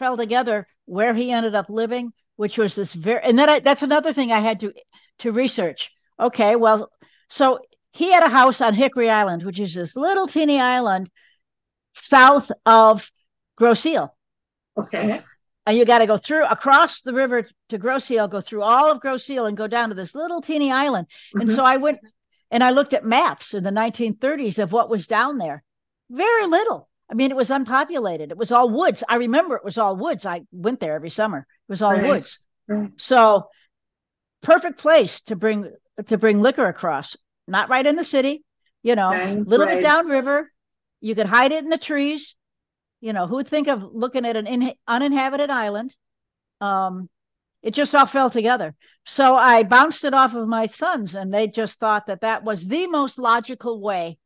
fell 0.00 0.16
together 0.16 0.66
where 0.86 1.14
he 1.14 1.30
ended 1.30 1.54
up 1.54 1.66
living, 1.68 2.10
which 2.34 2.58
was 2.58 2.74
this 2.74 2.92
very, 2.92 3.22
and 3.22 3.38
then 3.38 3.48
I, 3.48 3.60
that's 3.60 3.82
another 3.82 4.12
thing 4.12 4.32
I 4.32 4.40
had 4.40 4.58
to 4.60 4.72
to 5.20 5.30
research. 5.30 5.90
Okay, 6.18 6.56
well, 6.56 6.90
so 7.28 7.60
he 7.92 8.10
had 8.10 8.24
a 8.24 8.28
house 8.28 8.60
on 8.60 8.74
Hickory 8.74 9.08
Island, 9.08 9.44
which 9.44 9.60
is 9.60 9.72
this 9.72 9.94
little 9.94 10.26
teeny 10.26 10.60
island 10.60 11.10
south 11.94 12.50
of 12.66 13.08
Grosse 13.56 13.86
Ile. 13.86 14.12
Okay. 14.76 15.20
And 15.64 15.78
you 15.78 15.84
got 15.84 16.00
to 16.00 16.08
go 16.08 16.16
through 16.16 16.44
across 16.44 17.02
the 17.02 17.14
river 17.14 17.48
to 17.68 17.78
Grosse 17.78 18.10
Ile, 18.10 18.26
go 18.26 18.40
through 18.40 18.62
all 18.62 18.90
of 18.90 19.00
Grosse 19.00 19.30
Ile, 19.30 19.46
and 19.46 19.56
go 19.56 19.68
down 19.68 19.90
to 19.90 19.94
this 19.94 20.12
little 20.12 20.42
teeny 20.42 20.72
island. 20.72 21.06
And 21.34 21.48
Mhm. 21.48 21.54
so 21.54 21.62
I 21.62 21.76
went 21.76 22.00
and 22.50 22.64
I 22.64 22.70
looked 22.70 22.94
at 22.94 23.04
maps 23.04 23.54
in 23.54 23.62
the 23.62 23.70
1930s 23.70 24.58
of 24.58 24.72
what 24.72 24.90
was 24.90 25.06
down 25.06 25.38
there. 25.38 25.62
Very 26.10 26.46
little. 26.46 26.88
I 27.10 27.14
mean, 27.14 27.30
it 27.30 27.36
was 27.36 27.50
unpopulated. 27.50 28.30
It 28.30 28.36
was 28.36 28.52
all 28.52 28.68
woods. 28.70 29.02
I 29.08 29.16
remember 29.16 29.56
it 29.56 29.64
was 29.64 29.78
all 29.78 29.96
woods. 29.96 30.26
I 30.26 30.42
went 30.52 30.80
there 30.80 30.94
every 30.94 31.10
summer. 31.10 31.38
It 31.38 31.72
was 31.72 31.82
all 31.82 31.92
Right. 31.94 32.06
woods. 32.06 32.38
Right. 32.66 32.90
So 32.98 33.48
perfect 34.42 34.78
place 34.78 35.20
to 35.22 35.36
bring 35.36 35.72
to 36.06 36.18
bring 36.18 36.40
liquor 36.40 36.66
across. 36.66 37.16
Not 37.46 37.70
right 37.70 37.86
in 37.86 37.96
the 37.96 38.04
city, 38.04 38.44
you 38.82 38.94
know, 38.94 39.10
a 39.10 39.16
Right, 39.16 39.46
little 39.46 39.66
bit 39.66 39.82
downriver. 39.82 40.52
You 41.00 41.14
could 41.14 41.26
hide 41.26 41.52
it 41.52 41.64
in 41.64 41.70
the 41.70 41.78
trees. 41.78 42.34
You 43.00 43.12
know, 43.12 43.26
who 43.26 43.36
would 43.36 43.48
think 43.48 43.68
of 43.68 43.82
looking 43.82 44.26
at 44.26 44.36
an 44.36 44.46
in, 44.46 44.72
uninhabited 44.86 45.50
island? 45.50 45.94
Um, 46.60 47.08
it 47.62 47.72
just 47.74 47.94
all 47.94 48.06
fell 48.06 48.30
together. 48.30 48.74
So 49.06 49.34
I 49.36 49.62
bounced 49.62 50.04
it 50.04 50.14
off 50.14 50.34
of 50.34 50.48
my 50.48 50.66
sons, 50.66 51.14
and 51.14 51.32
they 51.32 51.48
just 51.48 51.78
thought 51.78 52.06
that 52.06 52.20
that 52.22 52.44
was 52.44 52.66
the 52.66 52.86
most 52.86 53.18
logical 53.18 53.80
way. 53.80 54.18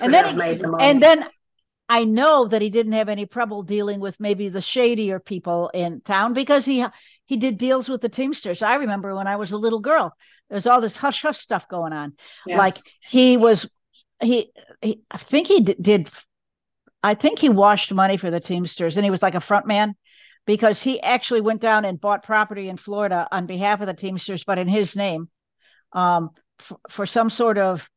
And 0.00 0.12
then, 0.12 0.24
have 0.24 0.32
he- 0.32 0.36
made 0.38 0.60
the 0.60 0.76
and 0.80 1.02
then 1.02 1.24
I 1.88 2.04
know 2.04 2.48
that 2.48 2.62
he 2.62 2.70
didn't 2.70 2.92
have 2.92 3.08
any 3.08 3.26
trouble 3.26 3.62
dealing 3.62 4.00
with 4.00 4.18
maybe 4.18 4.48
the 4.48 4.62
shadier 4.62 5.18
people 5.20 5.70
in 5.74 6.00
town 6.00 6.32
because 6.32 6.64
he 6.64 6.84
he 7.26 7.36
did 7.36 7.58
deals 7.58 7.88
with 7.88 8.00
the 8.00 8.08
Teamsters. 8.08 8.62
I 8.62 8.76
remember 8.76 9.14
when 9.14 9.26
I 9.26 9.36
was 9.36 9.52
a 9.52 9.56
little 9.56 9.80
girl, 9.80 10.14
there's 10.50 10.66
all 10.66 10.80
this 10.80 10.96
hush 10.96 11.22
hush 11.22 11.38
stuff 11.38 11.68
going 11.68 11.92
on. 11.92 12.14
Yeah. 12.46 12.58
Like 12.58 12.78
he 13.00 13.36
was, 13.36 13.66
he, 14.20 14.50
he 14.82 15.00
I 15.10 15.18
think 15.18 15.46
he 15.46 15.60
d- 15.60 15.76
did, 15.80 16.10
I 17.02 17.14
think 17.14 17.38
he 17.38 17.48
washed 17.48 17.92
money 17.92 18.16
for 18.16 18.30
the 18.30 18.40
Teamsters, 18.40 18.96
and 18.96 19.04
he 19.04 19.10
was 19.10 19.22
like 19.22 19.34
a 19.34 19.40
front 19.40 19.66
man 19.66 19.94
because 20.46 20.80
he 20.80 21.00
actually 21.00 21.40
went 21.40 21.60
down 21.60 21.84
and 21.84 22.00
bought 22.00 22.22
property 22.24 22.68
in 22.68 22.76
Florida 22.76 23.26
on 23.32 23.46
behalf 23.46 23.80
of 23.80 23.86
the 23.86 23.94
Teamsters, 23.94 24.44
but 24.44 24.58
in 24.58 24.68
his 24.68 24.94
name, 24.94 25.28
um, 25.92 26.30
f- 26.60 26.76
for 26.90 27.06
some 27.06 27.30
sort 27.30 27.56
of 27.56 27.88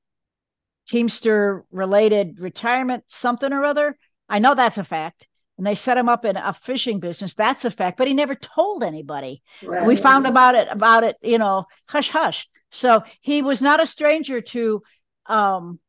Teamster 0.87 1.65
related 1.71 2.39
retirement, 2.39 3.03
something 3.09 3.51
or 3.51 3.65
other. 3.65 3.97
I 4.29 4.39
know 4.39 4.55
that's 4.55 4.77
a 4.77 4.83
fact. 4.83 5.27
And 5.57 5.65
they 5.65 5.75
set 5.75 5.97
him 5.97 6.07
up 6.07 6.23
in 6.23 6.37
a 6.37 6.55
fishing 6.65 6.99
business. 6.99 7.33
That's 7.33 7.65
a 7.65 7.71
fact, 7.71 7.97
but 7.97 8.07
he 8.07 8.13
never 8.13 8.35
told 8.35 8.83
anybody. 8.83 9.41
We 9.87 9.95
found 9.95 10.27
about 10.27 10.53
it, 10.53 10.67
about 10.69 11.03
it, 11.03 11.15
you 11.21 11.39
know, 11.39 11.65
hush 11.87 12.09
hush. 12.09 12.47
So 12.71 13.01
he 13.21 13.41
was 13.41 13.59
not 13.59 13.81
a 13.81 13.87
stranger 13.87 14.39
to 14.41 14.83
um, 15.25 15.79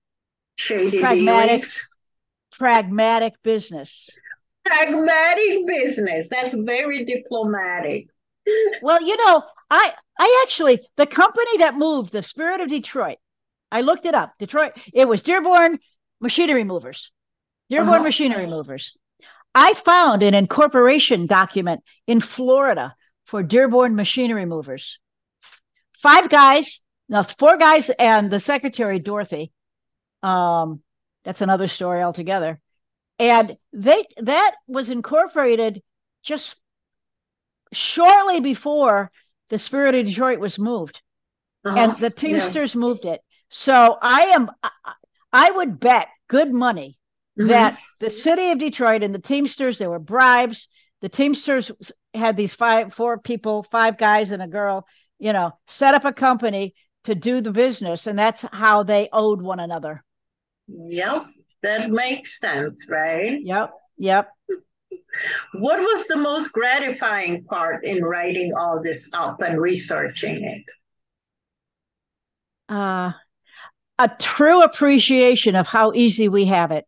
shady 0.57 1.01
pragmatic. 1.01 1.49
dealings. 1.49 1.81
pragmatic 2.53 3.35
business. 3.43 4.09
Pragmatic 4.65 5.67
business. 5.67 6.29
That's 6.31 6.55
very 6.55 7.05
diplomatic. 7.05 8.09
Well, 8.83 9.03
you 9.03 9.17
know, 9.27 9.43
I 9.71 9.93
I 10.19 10.45
actually 10.47 10.81
the 10.97 11.07
company 11.07 11.59
that 11.59 11.77
moved 11.77 12.13
the 12.13 12.23
Spirit 12.23 12.61
of 12.61 12.69
Detroit. 12.69 13.19
I 13.71 13.83
looked 13.83 14.07
it 14.07 14.15
up. 14.15 14.33
Detroit. 14.39 14.73
It 14.93 15.07
was 15.07 15.23
Dearborn 15.23 15.79
Machinery 16.21 16.65
Movers. 16.65 17.11
Dearborn 17.71 17.97
Uh-huh. 17.97 18.03
Machinery 18.05 18.47
Movers. 18.47 18.97
I 19.55 19.75
found 19.75 20.23
an 20.23 20.35
incorporation 20.35 21.27
document 21.27 21.83
in 22.07 22.21
Florida 22.21 22.95
for 23.27 23.43
Dearborn 23.43 23.95
Machinery 23.95 24.47
Movers. 24.47 24.99
Five 26.03 26.29
guys, 26.29 26.81
no, 27.09 27.25
four 27.39 27.57
guys, 27.59 27.91
and 27.99 28.31
the 28.31 28.41
secretary 28.41 28.99
Dorothy. 29.01 29.53
Um, 30.23 30.83
that's 31.25 31.41
another 31.41 31.69
story 31.69 32.03
altogether. 32.03 32.61
And 33.19 33.57
they 33.73 34.07
that 34.19 34.55
was 34.69 34.91
incorporated 34.91 35.83
just 36.23 36.57
shortly 37.73 38.41
before 38.41 39.11
the 39.51 39.59
Spirit 39.59 39.95
of 39.95 40.07
Detroit 40.07 40.39
was 40.39 40.59
moved, 40.59 41.01
Uh-huh. 41.65 41.77
and 41.77 41.93
the 41.99 42.07
Yeah. 42.07 42.41
Teamsters 42.41 42.75
moved 42.77 43.05
it. 43.05 43.21
So 43.51 43.97
I 44.01 44.21
am, 44.27 44.51
I, 45.33 45.51
would 45.51 45.81
bet 45.81 46.09
good 46.29 46.53
money 46.53 46.99
Mhm. 47.39 47.49
that 47.49 47.79
the 48.01 48.11
city 48.11 48.51
of 48.51 48.59
Detroit 48.59 49.03
and 49.03 49.15
the 49.15 49.21
Teamsters, 49.21 49.79
there 49.79 49.91
were 49.91 49.99
bribes. 49.99 50.69
The 51.01 51.09
Teamsters 51.09 51.71
had 52.13 52.37
these 52.37 52.55
five, 52.55 52.93
four 52.95 53.19
people, 53.19 53.63
five 53.63 53.97
guys 53.97 54.31
and 54.31 54.43
a 54.43 54.49
girl, 54.49 54.87
you 55.19 55.33
know, 55.33 55.53
set 55.69 55.95
up 55.95 56.05
a 56.05 56.13
company 56.13 56.75
to 57.05 57.15
do 57.15 57.41
the 57.41 57.53
business, 57.53 58.07
and 58.07 58.19
that's 58.19 58.45
how 58.53 58.83
they 58.83 59.09
owed 59.13 59.41
one 59.41 59.61
another. 59.61 60.05
Yep. 60.67 61.27
That 61.63 61.91
makes 61.91 62.39
sense, 62.39 62.87
right? 62.89 63.41
Yep, 63.43 63.73
yep. 63.97 64.29
What 65.55 65.81
was 65.81 66.07
the 66.07 66.17
most 66.17 66.53
gratifying 66.53 67.45
part 67.45 67.85
in 67.85 68.05
writing 68.05 68.53
all 68.57 68.81
this 68.83 69.09
up 69.13 69.41
and 69.41 69.61
researching 69.61 70.45
it? 70.45 70.65
Uh, 72.69 73.13
a 73.99 74.09
true 74.09 74.63
appreciation 74.63 75.57
of 75.57 75.67
how 75.67 75.93
easy 75.93 76.29
we 76.29 76.47
have 76.47 76.71
it. 76.71 76.87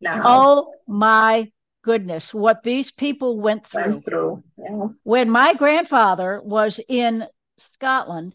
Now, 0.00 0.22
Oh 0.24 0.74
my 0.86 1.50
goodness, 1.82 2.32
what 2.34 2.62
these 2.62 2.90
people 2.90 3.40
went 3.40 3.66
through. 3.66 3.82
went 3.82 4.04
through. 4.04 4.42
Yeah. 4.56 4.88
When 5.02 5.30
my 5.30 5.54
grandfather 5.54 6.40
was 6.42 6.80
in 6.88 7.24
Scotland, 7.58 8.34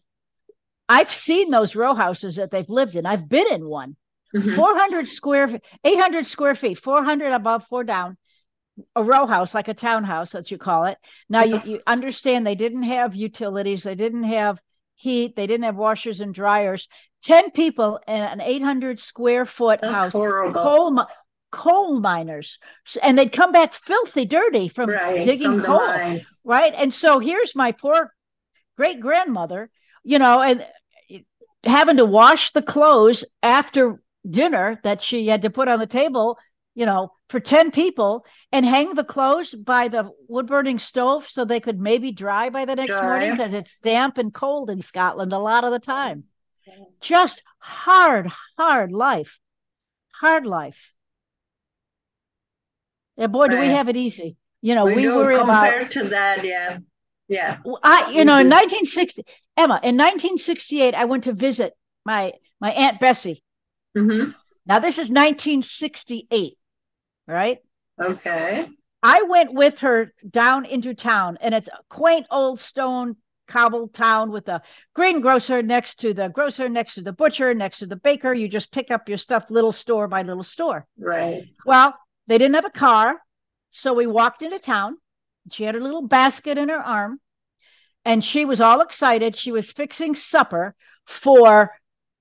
I've 0.88 1.14
seen 1.14 1.52
those 1.52 1.76
row 1.76 1.94
houses 1.94 2.38
that 2.38 2.52
they've 2.52 2.70
lived 2.70 2.96
in. 2.96 3.06
I've 3.06 3.30
been 3.30 3.48
in 3.52 3.68
one. 3.68 3.96
Mhm. 4.36 4.56
400 4.56 5.08
square 5.08 5.60
800 5.84 6.28
square 6.28 6.54
feet 6.56 6.78
400 6.78 7.34
above 7.34 7.64
four 7.68 7.84
down 7.84 8.16
a 8.96 9.04
row 9.04 9.26
house 9.26 9.54
like 9.56 9.68
a 9.68 9.74
townhouse 9.74 10.32
that 10.34 10.52
you 10.52 10.58
call 10.60 10.86
it 10.86 10.98
now 11.30 11.44
you, 11.44 11.60
you 11.66 11.82
understand 11.88 12.46
they 12.46 12.56
didn't 12.56 12.84
have 12.84 13.16
utilities 13.16 13.82
they 13.84 13.96
didn't 13.96 14.24
have 14.26 14.60
heat 15.00 15.36
they 15.36 15.48
didn't 15.48 15.64
have 15.64 15.76
washers 15.78 16.20
and 16.20 16.34
dryers 16.34 16.88
10 17.24 17.52
people 17.52 18.00
in 18.08 18.16
an 18.16 18.42
800 18.42 19.00
square 19.00 19.46
foot 19.46 19.80
That's 19.82 19.94
house 19.94 20.12
horrible. 20.12 20.62
coal 20.62 21.06
coal 21.52 22.00
miners 22.00 22.60
and 23.02 23.18
they'd 23.18 23.32
come 23.32 23.52
back 23.52 23.74
filthy 23.74 24.26
dirty 24.26 24.68
from 24.68 24.90
right. 24.90 25.26
digging 25.26 25.62
from 25.62 25.64
coal 25.64 26.20
right 26.44 26.74
and 26.76 26.94
so 26.94 27.20
here's 27.20 27.56
my 27.56 27.72
poor 27.72 28.14
great 28.78 29.00
grandmother 29.00 29.70
you 30.04 30.20
know 30.20 30.42
and 30.42 30.66
eh, 31.10 31.20
having 31.64 31.98
to 31.98 32.06
wash 32.06 32.52
the 32.52 32.62
clothes 32.62 33.24
after 33.42 34.02
dinner 34.30 34.80
that 34.84 35.02
she 35.02 35.28
had 35.28 35.42
to 35.44 35.50
put 35.50 35.70
on 35.70 35.80
the 35.80 35.88
table 35.88 36.38
you 36.80 36.86
know 36.86 37.12
for 37.30 37.40
10 37.40 37.72
people 37.72 38.26
and 38.54 38.66
hang 38.66 38.94
the 38.96 39.04
clothes 39.04 39.54
by 39.54 39.90
the 39.90 40.10
wood 40.30 40.48
burning 40.48 40.80
stove 40.80 41.28
so 41.30 41.46
they 41.46 41.60
could 41.60 41.80
maybe 41.80 42.12
dry 42.12 42.50
by 42.50 42.66
the 42.66 42.76
next 42.76 42.98
Dry. 42.98 43.08
morning 43.08 43.32
because 43.32 43.54
it's 43.54 43.76
damp 43.84 44.18
and 44.18 44.34
cold 44.34 44.70
in 44.70 44.82
Scotland 44.82 45.34
a 45.34 45.40
lot 45.40 45.66
of 45.66 45.72
the 45.72 45.80
time 45.80 46.24
just 47.02 47.44
hard 47.60 48.32
hard 48.58 48.92
life 48.92 49.40
hard 50.22 50.46
life 50.46 50.94
yeah 53.18 53.28
boy 53.28 53.48
do 53.48 53.58
we 53.58 53.68
have 53.68 53.90
it 53.90 53.98
easy 53.98 54.38
you 54.62 54.74
know 54.76 54.86
we, 54.86 55.04
do 55.04 55.16
worry 55.16 55.36
about 55.36 55.66
compared 55.66 55.92
to 55.92 56.10
that, 56.10 56.46
yeah. 56.46 56.80
Yeah. 57.28 57.58
I, 57.84 58.12
you 58.12 58.26
know, 58.26 58.40
in 58.40 58.48
Mhm. 58.48 58.50
1960, 58.50 59.24
Emma, 59.56 59.80
in 59.84 59.96
1968, 59.98 60.96
I 60.96 61.06
went 61.06 61.26
to 61.26 61.34
visit 61.34 61.74
my 62.06 62.34
my 62.60 62.72
aunt 62.72 63.00
Bessie. 63.00 63.44
hmm 63.96 64.32
Now 64.66 64.80
this 64.80 64.98
is 64.98 65.10
1968, 65.10 66.58
right? 67.30 67.60
Okay. 68.02 68.68
I 69.02 69.24
went 69.24 69.54
with 69.54 69.80
her 69.80 70.14
down 70.30 70.66
into 70.66 70.94
town, 70.94 71.38
and 71.40 71.54
it's 71.54 71.70
a 71.70 71.80
quaint 71.90 72.26
old 72.30 72.60
stone 72.60 73.16
cobbled 73.48 73.94
town 73.94 74.32
with 74.32 74.48
a 74.48 74.62
greengrocer 74.94 75.62
next 75.62 76.00
to 76.02 76.14
the 76.14 76.28
grocer, 76.28 76.70
next 76.70 76.96
to 76.96 77.02
the 77.02 77.12
butcher, 77.12 77.54
next 77.54 77.80
to 77.80 77.86
the 77.86 77.96
baker. 77.96 78.34
You 78.34 78.48
just 78.48 78.72
pick 78.72 78.92
up 78.92 79.08
your 79.08 79.18
stuff, 79.18 79.46
little 79.50 79.72
store 79.72 80.08
by 80.08 80.24
little 80.24 80.44
store. 80.44 80.86
Right. 80.98 81.44
Well, 81.66 81.96
they 82.28 82.38
didn't 82.38 82.56
have 82.56 82.66
a 82.66 82.70
car, 82.70 83.16
so 83.72 83.94
we 83.94 84.06
walked 84.06 84.42
into 84.42 84.60
town. 84.60 84.98
She 85.52 85.64
had 85.64 85.76
her 85.76 85.82
little 85.82 86.06
basket 86.08 86.58
in 86.58 86.70
her 86.70 86.78
arm, 86.78 87.20
and 88.06 88.24
she 88.24 88.46
was 88.46 88.62
all 88.62 88.82
excited. 88.82 89.36
She 89.36 89.52
was 89.52 89.72
fixing 89.72 90.14
supper 90.16 90.76
for 91.06 91.72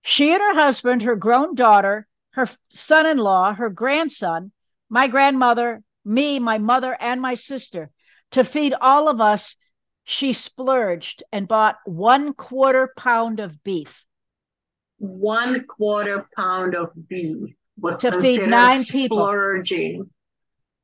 she 0.02 0.32
and 0.32 0.40
her 0.40 0.54
husband, 0.54 1.02
her 1.02 1.16
grown 1.16 1.54
daughter, 1.54 2.06
her 2.30 2.48
son 2.72 3.04
in 3.04 3.18
law, 3.18 3.52
her 3.52 3.68
grandson, 3.68 4.52
my 4.88 5.08
grandmother, 5.08 5.82
me, 6.04 6.38
my 6.38 6.58
mother, 6.58 6.96
and 6.98 7.20
my 7.20 7.34
sister. 7.34 7.90
To 8.32 8.44
feed 8.44 8.74
all 8.80 9.08
of 9.08 9.20
us, 9.20 9.54
she 10.04 10.32
splurged 10.32 11.22
and 11.32 11.46
bought 11.48 11.76
one 11.84 12.32
quarter 12.34 12.92
pound 12.96 13.40
of 13.40 13.62
beef. 13.62 13.92
One 14.98 15.64
quarter 15.64 16.26
pound 16.36 16.74
of 16.74 16.90
beef 17.08 17.54
was 17.78 18.00
To 18.00 18.20
feed 18.20 18.46
nine 18.48 18.84
people. 18.84 19.18
splurging. 19.18 20.10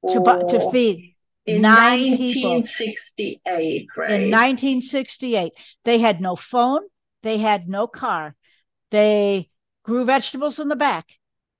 To, 0.09 0.21
bu- 0.21 0.49
to 0.51 0.64
Oh, 0.64 0.71
feed 0.71 1.17
in 1.47 1.62
nine 1.62 2.17
people. 2.19 2.51
1968, 2.51 3.87
right? 3.97 4.11
in 4.11 4.31
1968. 4.31 5.53
They 5.85 5.99
had 5.99 6.21
no 6.21 6.37
phone, 6.37 6.83
they 7.23 7.38
had 7.38 7.69
no 7.69 7.87
car. 7.87 8.35
They 8.90 9.51
grew 9.83 10.05
vegetables 10.05 10.59
in 10.59 10.69
the 10.69 10.77
back. 10.77 11.07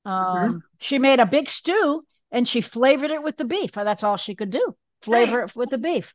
Um, 0.05 0.63
She 0.81 0.99
made 0.99 1.21
a 1.21 1.27
big 1.27 1.49
stew 1.49 2.05
and 2.35 2.49
she 2.49 2.61
flavored 2.61 3.13
it 3.13 3.23
with 3.23 3.37
the 3.37 3.45
beef. 3.45 3.71
That's 3.73 4.03
all 4.03 4.17
she 4.17 4.35
could 4.35 4.51
do. 4.51 4.75
Flavor 5.03 5.41
Nice. 5.43 5.51
it 5.51 5.57
with 5.57 5.71
the 5.71 5.79
beef. 5.79 6.13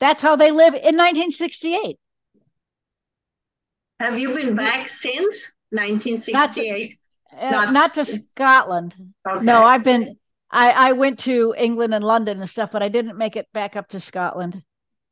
That's 0.00 0.20
how 0.20 0.34
they 0.36 0.50
live 0.50 0.74
in 0.74 0.96
1968. 0.96 1.96
Have 4.00 4.18
you 4.18 4.34
been 4.34 4.54
back 4.56 4.88
since 4.88 5.52
1968? 5.70 6.98
Uh, 7.32 7.50
Not 7.50 7.72
not 7.72 7.94
to 7.94 8.04
Scotland. 8.04 8.94
Okay. 9.28 9.44
No, 9.44 9.62
I've 9.62 9.84
been. 9.84 10.16
I, 10.50 10.70
I 10.70 10.92
went 10.92 11.20
to 11.20 11.54
England 11.56 11.94
and 11.94 12.04
London 12.04 12.40
and 12.40 12.50
stuff, 12.50 12.70
but 12.72 12.82
I 12.82 12.88
didn't 12.88 13.16
make 13.18 13.36
it 13.36 13.46
back 13.52 13.76
up 13.76 13.88
to 13.90 14.00
Scotland. 14.00 14.62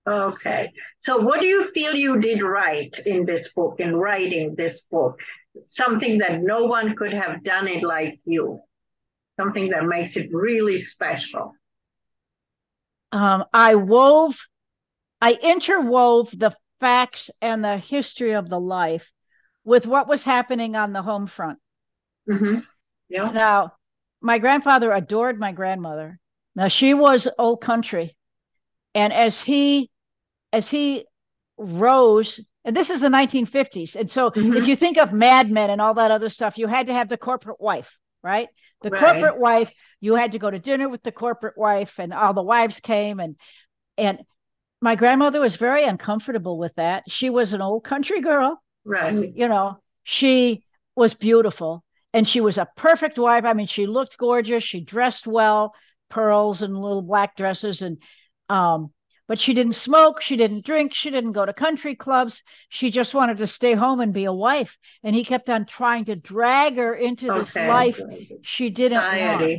Okay. 0.09 0.73
So 0.99 1.19
what 1.19 1.41
do 1.41 1.47
you 1.47 1.71
feel 1.73 1.95
you 1.95 2.21
did 2.21 2.43
right 2.43 2.97
in 3.05 3.27
this 3.27 3.53
book, 3.53 3.81
in 3.81 3.95
writing 3.95 4.55
this 4.57 4.81
book? 4.91 5.21
Something 5.65 6.19
that 6.19 6.43
no 6.43 6.65
one 6.65 6.97
could 6.97 7.13
have 7.13 7.45
done 7.45 7.69
it 7.69 7.83
like 7.83 8.19
you. 8.25 8.61
Something 9.39 9.71
that 9.71 9.85
makes 9.85 10.17
it 10.17 10.31
really 10.33 10.79
special. 10.79 11.53
um, 13.13 13.45
I 13.53 13.75
wove, 13.77 14.37
I 15.21 15.35
interwove 15.35 16.31
the 16.39 16.55
facts 16.81 17.31
and 17.41 17.65
the 17.65 17.79
history 17.79 18.33
of 18.35 18.49
the 18.49 18.61
life 18.61 19.07
with 19.65 19.87
what 19.87 20.09
was 20.09 20.23
happening 20.23 20.77
on 20.77 20.93
the 20.93 21.03
home 21.03 21.27
front. 21.27 21.59
hmm 22.29 22.59
Yeah. 23.09 23.31
Now, 23.33 23.73
my 24.21 24.39
grandfather 24.39 24.93
adored 24.93 25.39
my 25.39 25.53
grandmother. 25.53 26.19
Now 26.55 26.69
she 26.69 26.95
was 26.95 27.29
old 27.39 27.61
country, 27.61 28.17
and 28.95 29.13
as 29.13 29.41
he, 29.41 29.91
as 30.53 30.69
he 30.69 31.07
rose, 31.59 32.41
and 32.65 32.77
this 32.77 32.91
is 32.91 33.01
the 33.01 33.11
1950s, 33.11 33.97
and 33.97 34.11
so 34.11 34.31
Mhm. 34.31 34.57
if 34.57 34.67
you 34.69 34.77
think 34.77 34.99
of 34.99 35.13
Mad 35.13 35.51
Men 35.51 35.71
and 35.71 35.81
all 35.81 35.95
that 35.95 36.11
other 36.11 36.31
stuff, 36.31 36.59
you 36.59 36.67
had 36.67 36.87
to 36.89 36.95
have 36.95 37.09
the 37.09 37.19
corporate 37.19 37.61
wife, 37.61 37.91
right? 38.27 38.49
The 38.83 38.91
Right. 38.91 39.01
corporate 39.01 39.41
wife, 39.41 39.71
you 40.01 40.17
had 40.17 40.33
to 40.33 40.39
go 40.41 40.51
to 40.51 40.59
dinner 40.59 40.89
with 40.89 41.03
the 41.05 41.13
corporate 41.13 41.57
wife, 41.57 41.95
and 41.99 42.13
all 42.13 42.35
the 42.35 42.43
wives 42.43 42.81
came, 42.81 43.21
and 43.21 43.37
and 43.99 44.21
my 44.81 44.95
grandmother 44.97 45.41
was 45.41 45.57
very 45.57 45.85
uncomfortable 45.85 46.59
with 46.59 46.75
that. 46.77 47.05
She 47.09 47.31
was 47.31 47.53
an 47.53 47.63
old 47.63 47.85
country 47.85 48.21
girl, 48.21 48.63
Right. 48.85 49.35
you 49.35 49.49
know, 49.49 49.79
she 50.05 50.63
was 50.95 51.15
beautiful 51.15 51.85
and 52.13 52.29
she 52.29 52.41
was 52.41 52.59
a 52.59 52.69
perfect 52.77 53.19
wife. 53.19 53.45
I 53.45 53.53
mean, 53.55 53.67
she 53.67 53.87
looked 53.87 54.19
gorgeous. 54.19 54.65
She 54.65 54.81
dressed 54.81 55.27
well, 55.27 55.75
pearls 56.11 56.63
and 56.63 56.75
little 56.77 57.03
black 57.03 57.37
dresses. 57.37 57.83
And, 57.83 57.99
um, 58.49 58.93
but 59.29 59.39
she 59.39 59.55
didn't 59.55 59.75
smoke. 59.75 60.21
She 60.21 60.37
didn't 60.37 60.65
drink. 60.65 60.95
She 60.95 61.11
didn't 61.11 61.33
go 61.33 61.45
to 61.47 61.53
country 61.53 61.95
clubs. 61.95 62.43
She 62.69 62.91
just 62.91 63.15
wanted 63.15 63.39
to 63.39 63.47
stay 63.47 63.75
home 63.75 64.01
and 64.01 64.13
be 64.13 64.25
a 64.25 64.33
wife. 64.33 64.77
And 65.03 65.15
he 65.15 65.25
kept 65.25 65.49
on 65.51 65.67
trying 65.67 66.07
to 66.07 66.17
drag 66.17 66.77
her 66.77 66.95
into 66.95 67.31
this 67.31 67.59
life 67.59 68.05
she 68.43 68.71
didn't 68.71 69.11
want. 69.11 69.53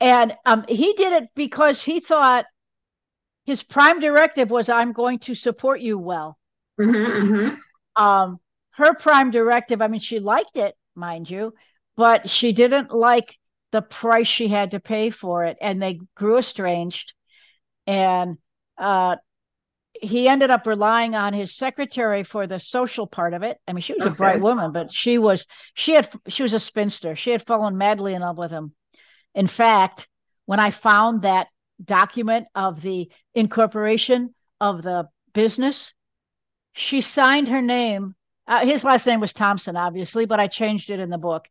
And 0.00 0.34
um, 0.44 0.64
he 0.68 0.92
did 0.94 1.12
it 1.12 1.30
because 1.34 1.82
he 1.82 2.00
thought 2.00 2.46
his 3.44 3.62
prime 3.62 4.00
directive 4.00 4.50
was, 4.50 4.68
I'm 4.68 4.92
going 4.92 5.20
to 5.20 5.34
support 5.34 5.80
you 5.80 5.98
well. 5.98 6.38
hmm 6.78 7.48
um 7.96 8.38
her 8.72 8.94
prime 8.94 9.30
directive 9.30 9.80
i 9.80 9.88
mean 9.88 10.00
she 10.00 10.18
liked 10.18 10.56
it 10.56 10.74
mind 10.94 11.28
you 11.30 11.52
but 11.96 12.28
she 12.28 12.52
didn't 12.52 12.90
like 12.92 13.36
the 13.72 13.82
price 13.82 14.26
she 14.28 14.48
had 14.48 14.70
to 14.72 14.80
pay 14.80 15.10
for 15.10 15.44
it 15.44 15.56
and 15.60 15.80
they 15.80 15.98
grew 16.14 16.38
estranged 16.38 17.12
and 17.86 18.38
uh 18.78 19.16
he 19.98 20.28
ended 20.28 20.50
up 20.50 20.66
relying 20.66 21.14
on 21.14 21.32
his 21.32 21.56
secretary 21.56 22.22
for 22.22 22.46
the 22.46 22.60
social 22.60 23.06
part 23.06 23.32
of 23.34 23.42
it 23.42 23.58
i 23.66 23.72
mean 23.72 23.82
she 23.82 23.94
was 23.94 24.06
a 24.06 24.10
bright 24.10 24.40
woman 24.40 24.72
but 24.72 24.92
she 24.92 25.18
was 25.18 25.46
she 25.74 25.92
had 25.92 26.08
she 26.28 26.42
was 26.42 26.52
a 26.52 26.60
spinster 26.60 27.16
she 27.16 27.30
had 27.30 27.46
fallen 27.46 27.78
madly 27.78 28.14
in 28.14 28.20
love 28.20 28.36
with 28.36 28.50
him 28.50 28.72
in 29.34 29.46
fact 29.46 30.06
when 30.44 30.60
i 30.60 30.70
found 30.70 31.22
that 31.22 31.48
document 31.82 32.46
of 32.54 32.80
the 32.82 33.10
incorporation 33.34 34.34
of 34.60 34.82
the 34.82 35.08
business 35.32 35.92
she 36.76 37.00
signed 37.00 37.48
her 37.48 37.62
name. 37.62 38.14
Uh, 38.46 38.64
his 38.64 38.84
last 38.84 39.06
name 39.06 39.20
was 39.20 39.32
Thompson, 39.32 39.76
obviously, 39.76 40.26
but 40.26 40.38
I 40.38 40.46
changed 40.46 40.90
it 40.90 41.00
in 41.00 41.08
the 41.08 41.18
book. 41.18 41.46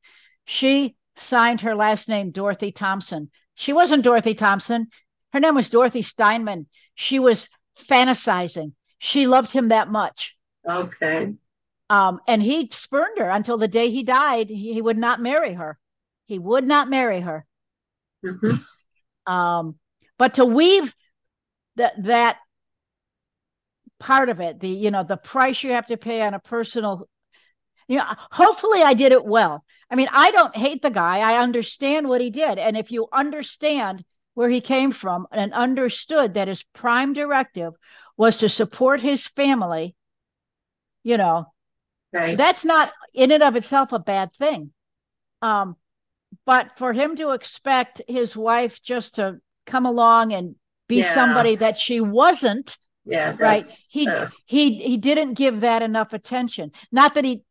She 0.45 0.95
signed 1.17 1.61
her 1.61 1.75
last 1.75 2.07
name 2.07 2.31
Dorothy 2.31 2.71
Thompson. 2.71 3.31
She 3.55 3.73
wasn't 3.73 4.03
Dorothy 4.03 4.35
Thompson. 4.35 4.87
Her 5.33 5.39
name 5.39 5.55
was 5.55 5.69
Dorothy 5.69 6.03
Steinman. 6.03 6.67
She 6.95 7.19
was 7.19 7.47
fantasizing. 7.89 8.73
She 8.99 9.27
loved 9.27 9.51
him 9.51 9.69
that 9.69 9.89
much. 9.89 10.35
Okay. 10.67 11.35
Um, 11.89 12.19
and 12.27 12.41
he 12.41 12.69
spurned 12.73 13.17
her 13.19 13.29
until 13.29 13.57
the 13.57 13.67
day 13.67 13.89
he 13.91 14.03
died. 14.03 14.49
He, 14.49 14.73
he 14.73 14.81
would 14.81 14.97
not 14.97 15.21
marry 15.21 15.53
her. 15.53 15.77
He 16.25 16.39
would 16.39 16.65
not 16.65 16.89
marry 16.89 17.21
her. 17.21 17.45
hmm 18.23 18.65
Um, 19.27 19.75
but 20.17 20.35
to 20.35 20.45
weave 20.45 20.93
that 21.77 21.93
that 22.03 22.37
part 23.99 24.29
of 24.29 24.39
it, 24.39 24.59
the 24.59 24.69
you 24.69 24.91
know 24.91 25.03
the 25.03 25.17
price 25.17 25.63
you 25.63 25.71
have 25.71 25.87
to 25.87 25.97
pay 25.97 26.21
on 26.21 26.33
a 26.33 26.39
personal, 26.39 27.07
you 27.87 27.97
know, 27.97 28.05
hopefully 28.31 28.81
I 28.83 28.93
did 28.93 29.11
it 29.11 29.25
well. 29.25 29.65
I 29.91 29.95
mean, 29.95 30.09
I 30.11 30.31
don't 30.31 30.55
hate 30.55 30.81
the 30.81 30.89
guy. 30.89 31.19
I 31.19 31.41
understand 31.41 32.07
what 32.09 32.21
he 32.21 32.29
did, 32.31 32.57
and 32.57 32.77
if 32.77 32.91
you 32.91 33.07
understand 33.13 34.03
where 34.35 34.49
he 34.49 34.61
came 34.61 34.91
from 34.91 35.27
and 35.31 35.53
understood 35.53 36.35
that 36.35 36.47
his 36.47 36.63
prime 36.73 37.13
directive 37.13 37.73
was 38.17 38.37
to 38.37 38.49
support 38.49 39.01
his 39.01 39.25
family, 39.25 39.95
you 41.03 41.17
know, 41.17 41.51
Right. 42.13 42.37
that's 42.37 42.63
not 42.63 42.91
in 43.13 43.31
and 43.31 43.43
of 43.43 43.55
itself 43.57 43.91
a 43.91 43.99
bad 43.99 44.33
thing. 44.35 44.71
Um, 45.41 45.75
but 46.45 46.77
for 46.77 46.93
him 46.93 47.15
to 47.17 47.31
expect 47.31 48.01
his 48.07 48.35
wife 48.35 48.79
just 48.83 49.15
to 49.15 49.39
come 49.65 49.85
along 49.85 50.33
and 50.33 50.55
be 50.87 50.97
Yeah. 50.97 51.13
somebody 51.13 51.57
that 51.57 51.77
she 51.77 51.99
wasn't, 51.99 52.77
yeah. 53.05 53.35
right? 53.39 53.67
He 53.89 54.07
uh, 54.07 54.29
he 54.45 54.77
he 54.83 54.97
didn't 54.97 55.33
give 55.33 55.61
that 55.61 55.81
enough 55.81 56.13
attention. 56.13 56.71
Not 56.91 57.15
that 57.15 57.25
he, 57.25 57.43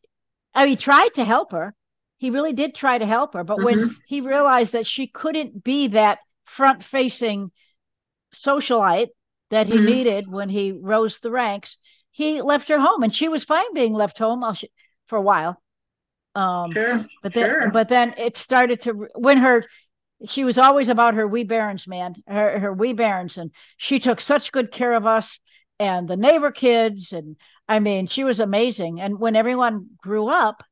I 0.55 0.62
mean, 0.64 0.70
he 0.70 0.77
tried 0.77 1.14
to 1.14 1.25
help 1.25 1.53
her. 1.53 1.75
He 2.18 2.31
really 2.31 2.53
did 2.53 2.75
try 2.75 2.97
to 2.99 3.07
help 3.07 3.35
her, 3.35 3.44
but 3.44 3.61
when 3.62 3.97
he 4.07 4.20
realized 4.20 4.73
that 4.73 4.87
she 4.87 5.07
couldn't 5.09 5.62
be 5.62 5.88
that 5.88 6.18
front-facing 6.57 7.51
socialite 8.35 9.09
that 9.51 9.67
he 9.67 9.79
Mhm. 9.79 9.85
needed 9.87 10.29
when 10.29 10.49
he 10.49 10.73
rose 10.73 11.19
the 11.21 11.31
ranks, 11.31 11.77
he 12.11 12.43
left 12.43 12.69
her 12.69 12.79
home, 12.79 13.03
and 13.03 13.14
she 13.14 13.29
was 13.29 13.45
fine 13.45 13.73
being 13.75 13.93
left 13.95 14.19
home 14.19 14.45
for 15.09 15.17
a 15.17 15.23
while. 15.23 15.61
Um, 16.35 16.73
Sure. 16.73 17.05
but 17.23 17.33
then, 17.35 17.47
Sure. 17.47 17.71
but 17.73 17.88
then 17.88 18.14
it 18.19 18.37
started 18.37 18.83
to 18.83 18.93
when 19.14 19.38
her, 19.38 19.64
she 20.27 20.45
was 20.45 20.59
always 20.59 20.88
about 20.88 21.14
her 21.14 21.27
wee 21.29 21.45
bairns, 21.45 21.87
man, 21.87 22.14
her 22.27 22.59
her 22.59 22.73
wee 22.73 22.93
bairns, 22.93 23.37
and 23.37 23.51
she 23.77 24.01
took 24.01 24.21
such 24.21 24.53
good 24.53 24.73
care 24.73 24.95
of 24.95 25.07
us 25.07 25.38
and 25.79 26.09
the 26.09 26.17
neighbor 26.17 26.53
kids, 26.53 27.12
and 27.12 27.37
I 27.69 27.81
mean, 27.81 28.07
she 28.07 28.25
was 28.25 28.40
amazing. 28.40 29.01
And 29.01 29.19
when 29.19 29.37
everyone 29.37 29.90
grew 29.99 30.29
up, 30.29 30.62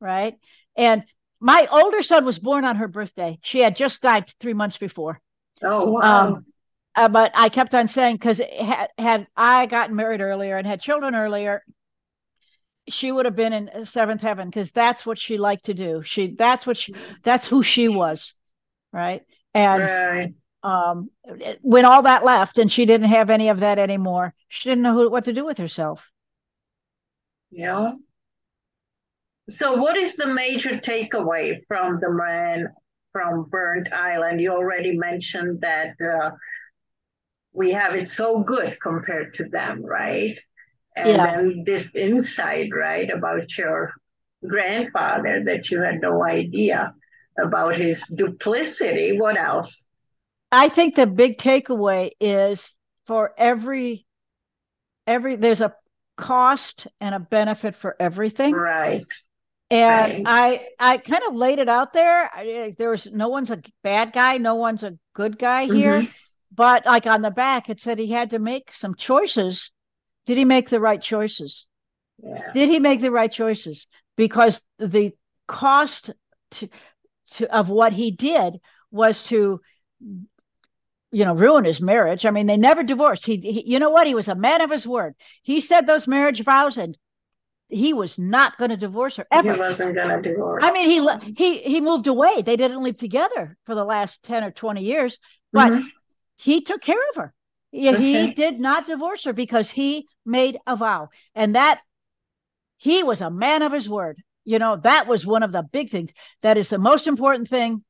right, 0.00 0.34
and 0.76 1.04
my 1.42 1.66
older 1.70 2.02
son 2.02 2.24
was 2.24 2.38
born 2.38 2.64
on 2.64 2.76
her 2.76 2.86
birthday. 2.86 3.38
She 3.42 3.58
had 3.58 3.76
just 3.76 4.00
died 4.00 4.32
three 4.40 4.54
months 4.54 4.78
before. 4.78 5.20
Oh, 5.62 5.90
wow. 5.90 6.28
Um, 6.28 6.46
uh, 6.94 7.08
but 7.08 7.32
I 7.34 7.48
kept 7.48 7.74
on 7.74 7.88
saying 7.88 8.16
because 8.16 8.38
had 8.38 8.88
had 8.96 9.26
I 9.36 9.66
gotten 9.66 9.96
married 9.96 10.20
earlier 10.20 10.56
and 10.56 10.66
had 10.66 10.80
children 10.80 11.14
earlier, 11.14 11.64
she 12.88 13.10
would 13.10 13.24
have 13.24 13.34
been 13.34 13.52
in 13.52 13.86
seventh 13.86 14.20
heaven 14.20 14.50
because 14.50 14.70
that's 14.70 15.04
what 15.04 15.18
she 15.18 15.36
liked 15.36 15.66
to 15.66 15.74
do. 15.74 16.02
She 16.04 16.34
that's 16.38 16.66
what 16.66 16.76
she 16.76 16.94
that's 17.24 17.46
who 17.46 17.62
she 17.62 17.88
was, 17.88 18.34
right? 18.92 19.22
And 19.54 19.82
right. 19.82 20.34
um, 20.62 21.10
when 21.60 21.84
all 21.86 22.02
that 22.02 22.24
left 22.24 22.58
and 22.58 22.70
she 22.70 22.86
didn't 22.86 23.08
have 23.08 23.30
any 23.30 23.48
of 23.48 23.60
that 23.60 23.78
anymore, 23.78 24.32
she 24.48 24.68
didn't 24.68 24.82
know 24.82 24.94
who, 24.94 25.10
what 25.10 25.24
to 25.24 25.32
do 25.32 25.44
with 25.44 25.58
herself. 25.58 26.00
Yeah. 27.50 27.94
So, 29.56 29.74
what 29.76 29.96
is 29.96 30.16
the 30.16 30.26
major 30.26 30.78
takeaway 30.78 31.60
from 31.68 32.00
the 32.00 32.10
man 32.10 32.68
from 33.12 33.44
Burnt 33.50 33.92
Island? 33.92 34.40
You 34.40 34.52
already 34.52 34.96
mentioned 34.96 35.60
that 35.60 35.94
uh, 36.00 36.30
we 37.52 37.72
have 37.72 37.94
it 37.94 38.08
so 38.10 38.40
good 38.40 38.78
compared 38.80 39.34
to 39.34 39.44
them, 39.48 39.84
right? 39.84 40.36
And 40.96 41.10
Yeah. 41.10 41.26
then 41.26 41.64
this 41.66 41.94
insight, 41.94 42.70
right, 42.74 43.10
about 43.10 43.56
your 43.58 43.92
grandfather 44.46 45.42
that 45.44 45.70
you 45.70 45.82
had 45.82 46.00
no 46.00 46.24
idea 46.24 46.94
about 47.42 47.76
his 47.78 48.02
duplicity. 48.14 49.18
What 49.18 49.36
else? 49.38 49.86
I 50.52 50.68
think 50.68 50.94
the 50.94 51.06
big 51.06 51.38
takeaway 51.38 52.12
is 52.20 52.72
for 53.06 53.32
every 53.36 54.06
every 55.06 55.36
there's 55.36 55.60
a 55.60 55.74
cost 56.16 56.86
and 57.00 57.14
a 57.14 57.20
benefit 57.20 57.76
for 57.76 57.96
everything. 58.00 58.52
Right. 58.52 59.06
And 59.72 60.26
right. 60.26 60.66
I 60.78 60.92
I 60.94 60.98
kind 60.98 61.22
of 61.26 61.34
laid 61.34 61.58
it 61.58 61.68
out 61.68 61.94
there. 61.94 62.30
I, 62.34 62.74
there 62.76 62.90
was 62.90 63.08
no 63.10 63.28
one's 63.28 63.50
a 63.50 63.62
bad 63.82 64.12
guy, 64.12 64.36
no 64.36 64.56
one's 64.56 64.82
a 64.82 64.98
good 65.14 65.38
guy 65.38 65.64
here. 65.64 66.02
Mm-hmm. 66.02 66.10
But 66.54 66.84
like 66.84 67.06
on 67.06 67.22
the 67.22 67.30
back, 67.30 67.70
it 67.70 67.80
said 67.80 67.98
he 67.98 68.10
had 68.10 68.30
to 68.30 68.38
make 68.38 68.70
some 68.78 68.94
choices. 68.94 69.70
Did 70.26 70.36
he 70.36 70.44
make 70.44 70.68
the 70.68 70.78
right 70.78 71.00
choices? 71.00 71.66
Yeah. 72.22 72.52
Did 72.52 72.68
he 72.68 72.80
make 72.80 73.00
the 73.00 73.10
right 73.10 73.32
choices? 73.32 73.86
Because 74.16 74.60
the 74.78 75.12
cost 75.48 76.10
to, 76.52 76.68
to 77.32 77.56
of 77.56 77.70
what 77.70 77.94
he 77.94 78.10
did 78.10 78.60
was 78.90 79.22
to 79.24 79.58
you 81.12 81.24
know 81.24 81.34
ruin 81.34 81.64
his 81.64 81.80
marriage 81.80 82.24
i 82.24 82.30
mean 82.30 82.46
they 82.46 82.56
never 82.56 82.82
divorced 82.82 83.26
he, 83.26 83.36
he, 83.36 83.64
you 83.66 83.78
know 83.78 83.90
what 83.90 84.06
he 84.06 84.14
was 84.14 84.28
a 84.28 84.34
man 84.34 84.60
of 84.60 84.70
his 84.70 84.86
word 84.86 85.14
he 85.42 85.60
said 85.60 85.86
those 85.86 86.08
marriage 86.08 86.42
vows 86.42 86.78
and 86.78 86.96
he 87.72 87.92
was 87.92 88.18
not 88.18 88.56
going 88.58 88.70
to 88.70 88.76
divorce 88.76 89.16
her 89.16 89.26
ever 89.30 89.52
he 89.52 89.58
wasn't 89.58 89.94
going 89.94 90.22
to 90.22 90.30
divorce 90.30 90.62
i 90.64 90.70
mean 90.72 90.90
he 90.90 91.34
he 91.36 91.58
he 91.62 91.80
moved 91.80 92.06
away 92.06 92.42
they 92.42 92.56
didn't 92.56 92.82
live 92.82 92.96
together 92.96 93.56
for 93.66 93.74
the 93.74 93.84
last 93.84 94.22
10 94.24 94.44
or 94.44 94.50
20 94.50 94.82
years 94.82 95.18
but 95.52 95.72
mm-hmm. 95.72 95.86
he 96.36 96.60
took 96.60 96.80
care 96.80 97.08
of 97.10 97.16
her 97.16 97.34
he, 97.70 97.88
okay. 97.88 98.26
he 98.26 98.32
did 98.34 98.60
not 98.60 98.86
divorce 98.86 99.24
her 99.24 99.32
because 99.32 99.70
he 99.70 100.06
made 100.26 100.58
a 100.66 100.76
vow 100.76 101.08
and 101.34 101.54
that 101.54 101.80
he 102.76 103.02
was 103.02 103.20
a 103.20 103.30
man 103.30 103.62
of 103.62 103.72
his 103.72 103.88
word 103.88 104.22
you 104.44 104.58
know 104.58 104.80
that 104.82 105.06
was 105.06 105.24
one 105.24 105.42
of 105.42 105.52
the 105.52 105.62
big 105.62 105.90
things 105.90 106.10
that 106.42 106.58
is 106.58 106.68
the 106.68 106.78
most 106.78 107.06
important 107.06 107.48
thing 107.48 107.82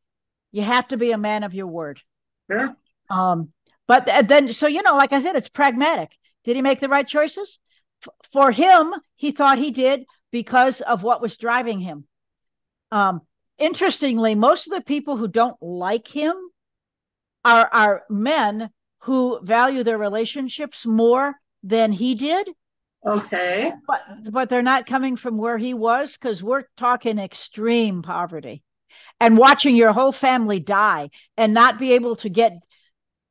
you 0.53 0.63
have 0.63 0.87
to 0.89 0.97
be 0.97 1.13
a 1.13 1.19
man 1.19 1.43
of 1.43 1.55
your 1.55 1.67
word 1.67 2.01
sure. 2.51 2.77
Um, 3.11 3.53
but 3.87 4.07
then, 4.27 4.53
so 4.53 4.67
you 4.67 4.83
know, 4.83 4.97
like 4.97 5.13
I 5.13 5.21
said, 5.21 5.37
it's 5.37 5.49
pragmatic. 5.49 6.11
Did 6.45 6.57
he 6.57 6.63
make 6.63 6.81
the 6.81 6.89
right 6.89 7.07
choices? 7.07 7.59
For 8.33 8.51
him, 8.51 8.95
he 9.17 9.33
thought 9.33 9.59
he 9.59 9.71
did 9.71 10.05
because 10.31 10.81
of 10.81 11.03
what 11.03 11.21
was 11.23 11.37
driving 11.37 11.81
him. 11.81 12.07
Um, 12.91 13.23
interestingly, 13.59 14.35
most 14.35 14.67
of 14.67 14.73
the 14.73 14.81
people 14.81 15.17
who 15.17 15.29
don't 15.29 15.57
like 15.61 16.09
him 16.09 16.35
are 17.45 17.69
are 17.73 18.03
men 18.09 18.71
who 19.01 19.41
value 19.43 19.85
their 19.85 19.99
relationships 19.99 20.87
more 20.87 21.35
than 21.63 21.93
he 21.93 22.15
did. 22.15 22.49
Okay. 23.05 23.73
But 23.87 24.01
but 24.31 24.49
they're 24.49 24.63
not 24.63 24.87
coming 24.87 25.17
from 25.17 25.37
where 25.37 25.59
he 25.59 25.75
was 25.75 26.17
because 26.17 26.43
we're 26.43 26.65
talking 26.77 27.19
extreme 27.19 28.03
poverty 28.03 28.63
and 29.21 29.37
watching 29.37 29.75
your 29.75 29.93
whole 29.93 30.13
family 30.13 30.61
die 30.61 31.11
and 31.37 31.53
not 31.53 31.79
be 31.79 31.93
able 31.93 32.17
to 32.17 32.29
get 32.29 32.53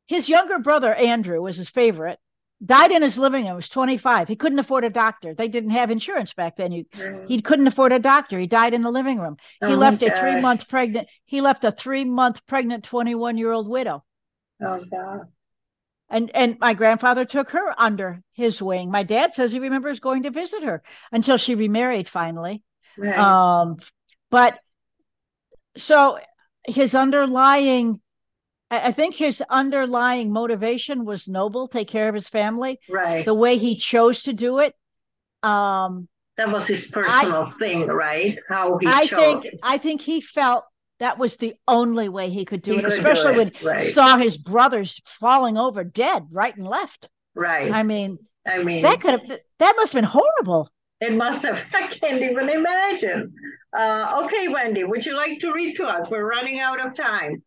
his 0.08 0.28
younger 0.28 0.60
brother, 0.60 0.94
Andrew, 0.94 1.42
was 1.42 1.56
his 1.56 1.70
favorite, 1.70 2.20
died 2.64 2.92
in 2.92 3.02
his 3.02 3.18
living 3.18 3.44
room. 3.44 3.54
He 3.54 3.56
was 3.56 3.70
25. 3.70 4.28
He 4.28 4.36
couldn't 4.36 4.60
afford 4.60 4.84
a 4.84 4.90
doctor. 4.90 5.34
They 5.34 5.48
didn't 5.48 5.72
have 5.72 5.90
insurance 5.90 6.34
back 6.34 6.58
then. 6.58 6.72
He, 6.72 6.84
mm. 6.96 7.28
he 7.28 7.42
couldn't 7.42 7.68
afford 7.68 7.92
a 7.92 8.00
doctor. 8.00 8.40
He 8.40 8.48
died 8.48 8.74
in 8.74 8.84
the 8.84 8.92
living 8.92 9.20
room. 9.20 9.38
He 9.60 9.68
oh, 9.68 9.76
left 9.76 10.04
a 10.04 10.16
three 10.16 10.40
month 10.40 10.68
pregnant, 10.68 11.08
he 11.26 11.42
left 11.42 11.64
a 11.64 11.72
three 11.72 12.06
month 12.06 12.46
pregnant 12.48 12.84
21 12.84 13.38
year 13.38 13.52
old 13.52 13.68
widow. 13.68 14.04
Oh, 14.64 14.84
God. 14.90 15.28
And, 16.10 16.30
and 16.36 16.58
my 16.60 16.74
grandfather 16.74 17.26
took 17.26 17.52
her 17.52 17.74
under 17.78 18.22
his 18.34 18.62
wing. 18.62 18.92
My 18.92 19.04
dad 19.04 19.34
says 19.34 19.52
he 19.52 19.60
remembers 19.60 20.00
going 20.00 20.24
to 20.24 20.32
visit 20.32 20.64
her 20.64 20.84
until 21.12 21.38
she 21.38 21.56
remarried 21.56 22.10
finally. 22.10 22.64
Right. 22.98 23.18
Um, 23.18 23.78
but 24.30 24.60
so 25.78 26.20
his 26.66 26.94
underlying 26.94 28.02
I 28.72 28.92
think 28.94 29.16
his 29.16 29.44
underlying 29.50 30.32
motivation 30.32 31.04
was 31.04 31.28
noble, 31.28 31.68
take 31.68 31.90
care 31.90 32.08
of 32.08 32.16
his 32.16 32.30
family. 32.30 32.80
Right. 32.90 33.26
The 33.26 33.34
way 33.34 33.58
he 33.58 33.76
chose 33.76 34.24
to 34.24 34.34
do 34.34 34.60
it. 34.60 34.74
Um, 35.44 36.08
that 36.38 36.52
was 36.52 36.68
his 36.68 36.86
personal 36.86 37.52
I, 37.54 37.54
thing, 37.60 37.88
right? 37.88 38.40
How 38.48 38.78
he 38.78 38.88
I 38.88 39.06
chose. 39.06 39.20
think 39.20 39.46
I 39.62 39.78
think 39.78 40.02
he 40.02 40.22
felt 40.22 40.64
that 41.00 41.18
was 41.18 41.36
the 41.36 41.56
only 41.68 42.08
way 42.08 42.30
he 42.30 42.46
could 42.46 42.62
do 42.62 42.72
he 42.72 42.78
it, 42.78 42.84
could 42.84 42.94
especially 42.94 43.34
do 43.34 43.40
it. 43.42 43.54
when 43.62 43.68
right. 43.68 43.88
he 43.88 43.92
saw 43.92 44.18
his 44.18 44.38
brothers 44.38 45.02
falling 45.20 45.58
over 45.58 45.84
dead 45.84 46.28
right 46.32 46.56
and 46.56 46.66
left. 46.66 47.10
Right. 47.36 47.72
I 47.72 47.84
mean, 47.84 48.18
I 48.48 48.64
mean 48.64 48.84
that 48.84 49.02
could 49.02 49.12
have 49.12 49.40
that 49.60 49.74
must 49.76 49.94
have 49.94 50.02
been 50.02 50.10
horrible. 50.10 50.70
It 51.02 51.14
must 51.14 51.44
have. 51.44 51.62
I 51.74 51.88
can't 51.88 52.22
even 52.22 52.48
imagine. 52.48 53.34
Uh, 53.78 54.24
okay, 54.24 54.48
Wendy, 54.48 54.84
would 54.84 55.06
you 55.06 55.16
like 55.16 55.40
to 55.40 55.52
read 55.52 55.76
to 55.78 55.88
us? 55.88 56.10
We're 56.10 56.28
running 56.28 56.60
out 56.60 56.86
of 56.86 56.96
time. 56.96 57.44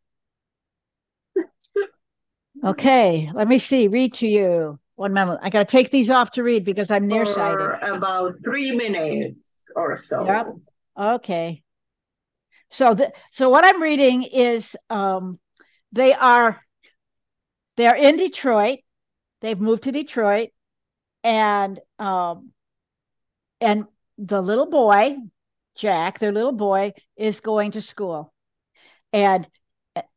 Okay, 2.65 3.31
let 3.35 3.47
me 3.47 3.59
see. 3.59 3.89
Read 3.89 4.15
to 4.15 4.27
you. 4.27 4.79
One 4.97 5.13
moment. 5.13 5.41
I 5.43 5.51
got 5.51 5.69
to 5.69 5.73
take 5.73 5.91
these 5.91 6.11
off 6.11 6.31
to 6.33 6.43
read 6.43 6.65
because 6.65 6.91
I'm 6.91 7.09
nearsighted. 7.09 7.59
For 7.59 7.95
About 7.95 8.35
three 8.45 8.71
minutes 8.71 9.71
or 9.75 9.99
so. 9.99 10.25
Yep. 10.25 10.47
Okay. 10.99 11.63
So 12.71 12.95
the, 12.95 13.13
so 13.33 13.51
what 13.51 13.67
I'm 13.67 13.83
reading 13.83 14.23
is 14.23 14.77
um, 14.91 15.39
they 15.93 16.15
are 16.15 16.61
they're 17.77 17.97
in 17.97 18.17
Detroit. 18.17 18.81
They've 19.41 19.61
moved 19.61 19.83
to 19.83 19.93
Detroit, 19.93 20.51
and 21.23 21.79
um, 21.99 22.51
and 23.61 23.85
the 24.17 24.41
little 24.41 24.71
boy, 24.71 25.17
Jack, 25.77 26.19
their 26.19 26.33
little 26.33 26.53
boy, 26.53 26.95
is 27.17 27.41
going 27.41 27.73
to 27.73 27.81
school, 27.81 28.33
and 29.13 29.47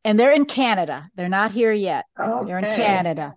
and 0.04 0.18
they're 0.18 0.32
in 0.32 0.44
Canada. 0.44 1.08
They're 1.14 1.28
not 1.28 1.52
here 1.52 1.72
yet. 1.72 2.04
Okay. 2.18 2.46
They're 2.46 2.58
in 2.58 2.64
Canada. 2.64 3.34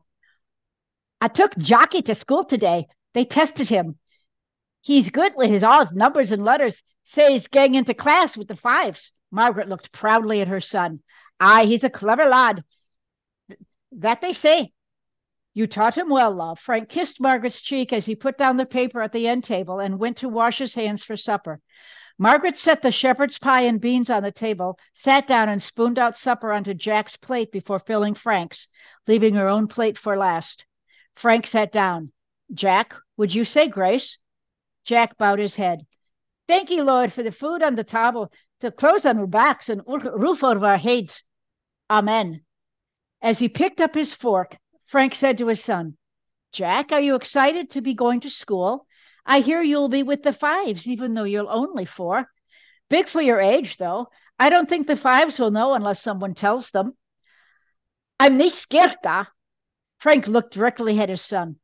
I 1.19 1.27
took 1.27 1.55
Jockey 1.57 2.01
to 2.03 2.15
school 2.15 2.43
today. 2.43 2.87
They 3.13 3.25
tested 3.25 3.69
him. 3.69 3.97
He's 4.81 5.09
good 5.09 5.33
with 5.35 5.51
his 5.51 5.63
all 5.63 5.81
his 5.81 5.93
numbers 5.93 6.31
and 6.31 6.43
letters. 6.43 6.81
Say 7.03 7.33
he's 7.33 7.47
getting 7.47 7.75
into 7.75 7.93
class 7.93 8.35
with 8.35 8.47
the 8.47 8.55
fives. 8.55 9.11
Margaret 9.31 9.69
looked 9.69 9.91
proudly 9.91 10.41
at 10.41 10.47
her 10.47 10.61
son. 10.61 11.01
Aye, 11.39 11.65
he's 11.65 11.83
a 11.83 11.89
clever 11.89 12.25
lad. 12.25 12.63
That 13.93 14.21
they 14.21 14.33
say. 14.33 14.71
You 15.53 15.67
taught 15.67 15.97
him 15.97 16.09
well, 16.09 16.33
love. 16.33 16.59
Frank 16.59 16.87
kissed 16.87 17.19
Margaret's 17.19 17.61
cheek 17.61 17.91
as 17.91 18.05
he 18.05 18.15
put 18.15 18.37
down 18.37 18.55
the 18.55 18.65
paper 18.65 19.01
at 19.01 19.11
the 19.11 19.27
end 19.27 19.43
table 19.43 19.79
and 19.79 19.99
went 19.99 20.17
to 20.17 20.29
wash 20.29 20.57
his 20.57 20.73
hands 20.73 21.03
for 21.03 21.17
supper. 21.17 21.59
Margaret 22.21 22.55
set 22.55 22.83
the 22.83 22.91
shepherd's 22.91 23.39
pie 23.39 23.61
and 23.61 23.81
beans 23.81 24.07
on 24.11 24.21
the 24.21 24.31
table, 24.31 24.77
sat 24.93 25.25
down, 25.25 25.49
and 25.49 25.59
spooned 25.59 25.97
out 25.97 26.15
supper 26.15 26.53
onto 26.53 26.75
Jack's 26.75 27.17
plate 27.17 27.51
before 27.51 27.79
filling 27.79 28.13
Frank's, 28.13 28.67
leaving 29.07 29.33
her 29.33 29.47
own 29.47 29.67
plate 29.67 29.97
for 29.97 30.15
last. 30.15 30.63
Frank 31.15 31.47
sat 31.47 31.71
down. 31.71 32.11
Jack, 32.53 32.93
would 33.17 33.33
you 33.33 33.43
say 33.43 33.67
grace? 33.67 34.19
Jack 34.85 35.17
bowed 35.17 35.39
his 35.39 35.55
head. 35.55 35.87
Thank 36.47 36.69
you, 36.69 36.83
Lord, 36.83 37.11
for 37.11 37.23
the 37.23 37.31
food 37.31 37.63
on 37.63 37.73
the 37.73 37.83
table, 37.83 38.31
the 38.59 38.71
clothes 38.71 39.07
on 39.07 39.17
our 39.17 39.25
backs, 39.25 39.67
and 39.67 39.81
roof 39.87 40.43
over 40.43 40.67
our 40.67 40.77
heads. 40.77 41.23
Amen. 41.89 42.41
As 43.19 43.39
he 43.39 43.49
picked 43.49 43.81
up 43.81 43.95
his 43.95 44.13
fork, 44.13 44.55
Frank 44.85 45.15
said 45.15 45.39
to 45.39 45.47
his 45.47 45.63
son, 45.63 45.97
Jack, 46.51 46.91
are 46.91 47.01
you 47.01 47.15
excited 47.15 47.71
to 47.71 47.81
be 47.81 47.95
going 47.95 48.19
to 48.19 48.29
school? 48.29 48.85
I 49.25 49.39
hear 49.39 49.61
you'll 49.61 49.89
be 49.89 50.03
with 50.03 50.23
the 50.23 50.33
fives, 50.33 50.87
even 50.87 51.13
though 51.13 51.23
you're 51.23 51.49
only 51.49 51.85
four. 51.85 52.27
Big 52.89 53.07
for 53.07 53.21
your 53.21 53.39
age, 53.39 53.77
though. 53.77 54.09
I 54.39 54.49
don't 54.49 54.67
think 54.67 54.87
the 54.87 54.95
fives 54.95 55.39
will 55.39 55.51
know 55.51 55.73
unless 55.73 56.01
someone 56.01 56.33
tells 56.33 56.69
them. 56.71 56.97
I'm 58.19 58.49
scared, 58.49 58.97
Frank 59.99 60.27
looked 60.27 60.53
directly 60.53 60.99
at 60.99 61.09
his 61.09 61.21
son. 61.21 61.57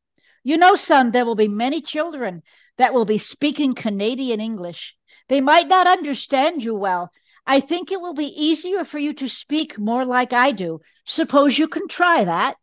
You 0.44 0.58
know, 0.58 0.76
son, 0.76 1.12
there 1.12 1.26
will 1.26 1.36
be 1.36 1.48
many 1.48 1.82
children 1.82 2.44
that 2.78 2.94
will 2.94 3.06
be 3.06 3.18
speaking 3.18 3.76
Canadian 3.76 4.40
English. 4.40 4.96
They 5.28 5.42
might 5.42 5.68
not 5.68 5.88
understand 5.88 6.64
you 6.64 6.76
well. 6.76 7.12
I 7.46 7.60
think 7.60 7.92
it 7.92 8.00
will 8.00 8.14
be 8.14 8.28
easier 8.28 8.86
for 8.86 9.00
you 9.00 9.14
to 9.16 9.28
speak 9.28 9.80
more 9.80 10.06
like 10.06 10.34
I 10.34 10.52
do. 10.52 10.82
Suppose 11.06 11.58
you 11.58 11.68
can 11.68 11.88
try 11.88 12.26
that. 12.26 12.58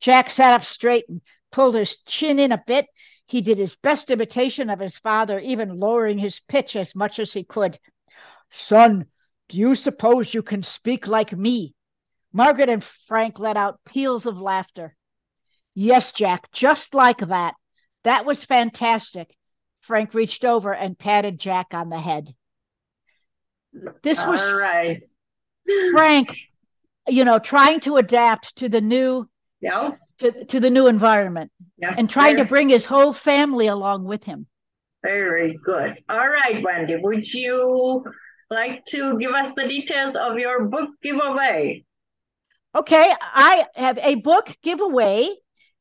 Jack 0.00 0.30
sat 0.30 0.54
up 0.54 0.64
straight 0.64 1.08
and 1.08 1.20
pulled 1.50 1.74
his 1.74 1.96
chin 2.06 2.38
in 2.38 2.52
a 2.52 2.62
bit 2.66 2.86
he 3.28 3.42
did 3.42 3.58
his 3.58 3.76
best 3.76 4.10
imitation 4.10 4.70
of 4.70 4.80
his 4.80 4.96
father, 4.96 5.38
even 5.38 5.78
lowering 5.78 6.18
his 6.18 6.40
pitch 6.48 6.74
as 6.74 6.94
much 6.94 7.18
as 7.18 7.30
he 7.30 7.44
could. 7.44 7.78
Son, 8.52 9.04
do 9.50 9.58
you 9.58 9.74
suppose 9.74 10.32
you 10.32 10.42
can 10.42 10.62
speak 10.62 11.06
like 11.06 11.36
me? 11.36 11.74
Margaret 12.32 12.70
and 12.70 12.82
Frank 13.06 13.38
let 13.38 13.58
out 13.58 13.80
peals 13.84 14.24
of 14.24 14.40
laughter. 14.40 14.96
Yes, 15.74 16.12
Jack, 16.12 16.50
just 16.52 16.94
like 16.94 17.18
that. 17.18 17.54
That 18.04 18.24
was 18.24 18.44
fantastic. 18.44 19.28
Frank 19.82 20.14
reached 20.14 20.44
over 20.44 20.72
and 20.72 20.98
patted 20.98 21.38
Jack 21.38 21.68
on 21.72 21.90
the 21.90 22.00
head. 22.00 22.34
This 24.02 24.18
was 24.24 24.40
All 24.40 24.56
right. 24.56 25.02
Frank, 25.92 26.34
you 27.06 27.26
know, 27.26 27.38
trying 27.38 27.80
to 27.80 27.96
adapt 27.96 28.56
to 28.56 28.70
the 28.70 28.80
new 28.80 29.28
yeah 29.60 29.92
to, 30.20 30.44
to 30.46 30.60
the 30.60 30.70
new 30.70 30.86
environment 30.86 31.50
yeah, 31.76 31.94
and 31.96 32.10
trying 32.10 32.36
to 32.36 32.44
bring 32.44 32.68
his 32.68 32.84
whole 32.84 33.12
family 33.12 33.68
along 33.68 34.04
with 34.04 34.22
him. 34.24 34.46
Very 35.02 35.58
good. 35.64 35.96
All 36.08 36.28
right, 36.28 36.62
Wendy, 36.62 36.96
would 36.96 37.32
you 37.32 38.04
like 38.50 38.84
to 38.86 39.18
give 39.18 39.32
us 39.32 39.52
the 39.56 39.68
details 39.68 40.16
of 40.16 40.38
your 40.38 40.64
book 40.64 40.90
giveaway? 41.02 41.84
Okay, 42.74 43.12
I 43.20 43.66
have 43.74 43.98
a 43.98 44.14
book 44.16 44.52
giveaway. 44.62 45.28